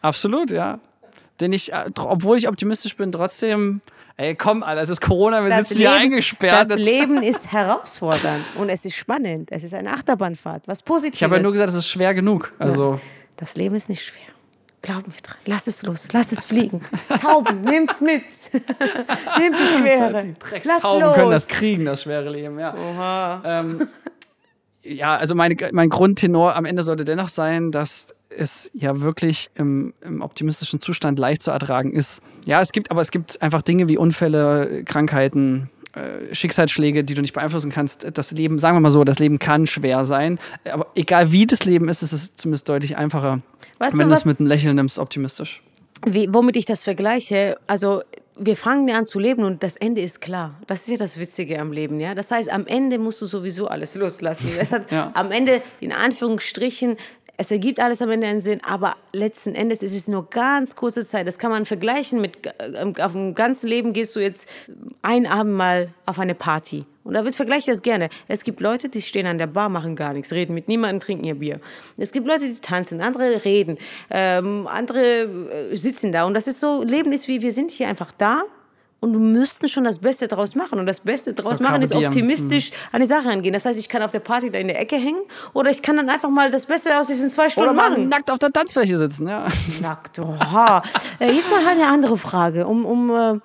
[0.00, 0.78] absolut, ja.
[1.40, 3.80] Den ich, äh, obwohl ich optimistisch bin, trotzdem,
[4.16, 6.70] ey, komm, Alter, es ist Corona, wir sitzen hier eingesperrt.
[6.70, 9.50] das Leben ist herausfordernd und es ist spannend.
[9.52, 11.16] Es ist eine Achterbahnfahrt, was Positives.
[11.18, 12.52] Ich habe ja nur gesagt, es ist schwer genug.
[12.58, 13.00] Also,
[13.36, 14.22] Das Leben ist nicht schwer.
[14.82, 15.36] Glaub mir dran.
[15.46, 16.06] Lass es los.
[16.12, 16.80] Lass es fliegen.
[17.20, 18.22] Tauben, nimm's mit.
[18.52, 20.22] Nimm die Schwere.
[20.22, 21.14] die Lass Dreckstauben los.
[21.16, 22.72] können das kriegen, das schwere Leben, ja.
[22.74, 23.42] Oha.
[23.44, 23.88] Ähm,
[24.84, 29.94] ja, also meine, mein Grundtenor am Ende sollte dennoch sein, dass es ja wirklich im,
[30.02, 32.20] im optimistischen Zustand leicht zu ertragen ist.
[32.44, 37.22] Ja, es gibt, aber es gibt einfach Dinge wie Unfälle, Krankheiten, äh, Schicksalsschläge, die du
[37.22, 38.06] nicht beeinflussen kannst.
[38.14, 40.38] Das Leben, sagen wir mal so, das Leben kann schwer sein.
[40.70, 43.40] Aber egal wie das Leben ist, ist es zumindest deutlich einfacher,
[43.78, 45.62] Weißt wenn du es mit einem Lächeln nimmst, optimistisch.
[46.04, 48.02] Wie, womit ich das vergleiche, also
[48.38, 50.60] wir fangen ja an zu leben und das Ende ist klar.
[50.66, 52.14] Das ist ja das Witzige am Leben, ja.
[52.14, 54.50] Das heißt, am Ende musst du sowieso alles loslassen.
[54.60, 55.10] Es hat Ja.
[55.14, 56.96] am Ende, in Anführungsstrichen,
[57.36, 61.06] es ergibt alles am Ende einen Sinn, aber letzten Endes ist es nur ganz kurze
[61.06, 61.26] Zeit.
[61.26, 64.48] Das kann man vergleichen mit, äh, auf dem ganzen Leben gehst du jetzt
[65.02, 66.84] ein Abend mal auf eine Party.
[67.04, 68.08] Und damit vergleiche ich das gerne.
[68.26, 71.24] Es gibt Leute, die stehen an der Bar, machen gar nichts, reden mit niemandem, trinken
[71.24, 71.60] ihr Bier.
[71.96, 73.78] Es gibt Leute, die tanzen, andere reden,
[74.10, 75.22] ähm, andere
[75.70, 76.24] äh, sitzen da.
[76.24, 78.42] Und das ist so, Leben ist wie, wir sind hier einfach da
[79.00, 80.78] und du müssten schon das Beste daraus machen.
[80.78, 83.52] Und das Beste daraus machen ist optimistisch an die Sache angehen.
[83.52, 85.20] Das heißt, ich kann auf der Party da in der Ecke hängen
[85.52, 88.08] oder ich kann dann einfach mal das Beste aus diesen zwei Stunden Oder machen.
[88.08, 89.46] nackt auf der Tanzfläche sitzen, ja.
[89.80, 90.82] Nackt, oha.
[91.20, 93.38] äh, jetzt mal eine andere Frage, um, um äh,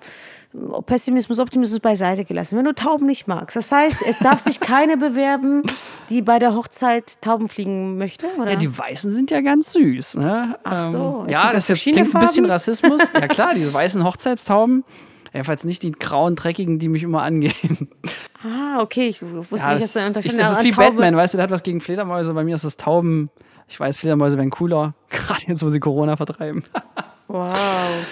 [0.86, 2.58] Pessimismus, Optimismus beiseite gelassen.
[2.58, 5.62] Wenn du Tauben nicht magst, das heißt, es darf sich keine bewerben,
[6.10, 8.50] die bei der Hochzeit Tauben fliegen möchte, oder?
[8.50, 10.14] Ja, die Weißen sind ja ganz süß.
[10.16, 10.58] Ne?
[10.64, 12.44] Ach so, Ähm, ja, das auch jetzt klingt ein bisschen?
[12.46, 13.02] Rassismus.
[13.14, 14.84] ja klar, diese weißen Hochzeitstauben.
[15.32, 17.88] Jedenfalls nicht die grauen, dreckigen, die mich immer angehen.
[18.44, 21.16] ah, okay, ich wusste Ja, nicht, das, dass ich, Unterschied das ist wie Taube- Batman,
[21.16, 22.34] weißt du, der hat was gegen Fledermäuse.
[22.34, 23.30] Bei mir ist das Tauben.
[23.68, 26.62] Ich weiß, Fledermäuse wären cooler, gerade jetzt, wo sie Corona vertreiben.
[27.28, 27.54] Wow,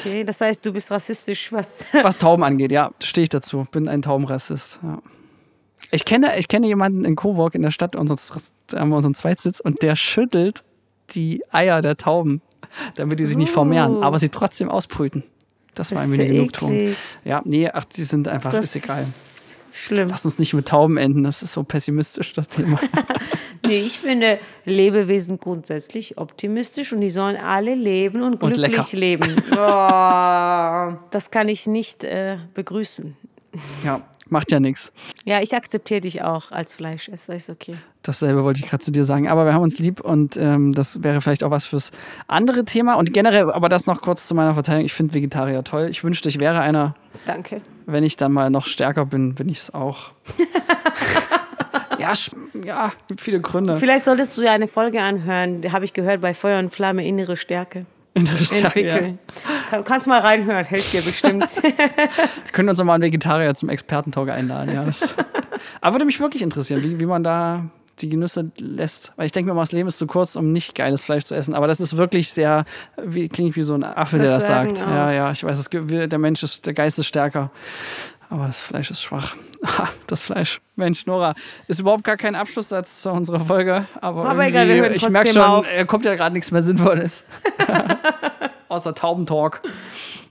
[0.00, 0.24] okay.
[0.24, 1.84] Das heißt, du bist rassistisch, was?
[2.02, 3.66] Was Tauben angeht, ja, stehe ich dazu.
[3.70, 4.80] Bin ein Taubenrassist.
[4.82, 4.98] Ja.
[5.90, 8.32] Ich kenne, ich kenne jemanden in Coburg in der Stadt, unseres,
[8.68, 10.62] da haben wir unseren Zweitsitz, und der schüttelt
[11.10, 12.40] die Eier der Tauben,
[12.94, 14.02] damit die sich nicht vermehren, Oh.
[14.02, 15.24] aber sie trotzdem ausbrüten.
[15.74, 16.96] Das, war Das ein ist wenig ja Genugtuung.
[17.24, 19.06] Ja, nee, ach, die sind einfach, Das ist egal.
[19.72, 20.08] Schlimm.
[20.08, 22.78] Lass uns nicht mit Tauben enden, das ist so pessimistisch, das Thema.
[23.62, 28.96] Nee, ich finde Lebewesen grundsätzlich optimistisch und die sollen alle leben und Und glücklich lecker.
[28.96, 29.36] leben.
[29.52, 33.16] Oh, das kann ich nicht äh, begrüßen.
[33.84, 34.00] ja,
[34.30, 34.92] macht ja nichts.
[35.24, 37.76] Ja, ich akzeptiere dich auch als Fleischesser, ist okay.
[38.02, 39.28] Dasselbe wollte ich gerade zu dir sagen.
[39.28, 41.90] Aber wir haben uns lieb und ähm, das wäre vielleicht auch was fürs
[42.26, 42.94] andere Thema.
[42.94, 44.86] Und generell, aber das noch kurz zu meiner Verteidigung.
[44.86, 45.88] Ich finde Vegetarier toll.
[45.90, 46.94] Ich wünschte, ich wäre einer.
[47.26, 47.60] Danke.
[47.86, 50.12] Wenn ich dann mal noch stärker bin, bin ich es auch.
[51.98, 52.12] ja,
[52.64, 53.76] ja, gibt viele Gründe.
[53.76, 57.06] Vielleicht solltest du ja eine Folge anhören, da habe ich gehört, bei Feuer und Flamme
[57.06, 59.18] Innere Stärke, entwickeln.
[59.70, 61.44] Kann, kannst mal reinhören, hilft dir bestimmt.
[61.62, 61.70] Ja.
[62.52, 64.74] Können uns noch mal einen Vegetarier zum Expertentalk einladen.
[64.74, 65.14] Ja, das,
[65.80, 69.12] aber würde mich wirklich interessieren, wie, wie man da die Genüsse lässt.
[69.16, 71.34] Weil ich denke mir mal, das Leben ist zu kurz, um nicht geiles Fleisch zu
[71.34, 71.54] essen.
[71.54, 72.64] Aber das ist wirklich sehr,
[73.02, 74.88] wie, klingt wie so ein Affe, der Das das sagen sagt.
[74.88, 74.92] auch.
[74.92, 77.50] Ja, ja, ich weiß, es, der Mensch ist, der Geist ist stärker.
[78.30, 79.36] Aber das Fleisch ist schwach.
[80.06, 80.60] Das Fleisch.
[80.74, 81.34] Mensch, Nora,
[81.68, 83.86] ist überhaupt gar kein Abschlusssatz zu unserer Folge.
[84.00, 85.72] Aber, Aber egal, wir hören ich merke schon, auf.
[85.72, 87.22] äh, kommt ja gerade nichts mehr Sinnvolles.
[88.68, 89.60] Außer Taubentalk.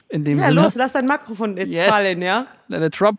[0.10, 0.62] In dem ja, Sinne.
[0.62, 1.88] los, lass dein Mikrofon jetzt Yes.
[1.88, 2.48] fallen, ja?
[2.68, 3.16] Let it drop.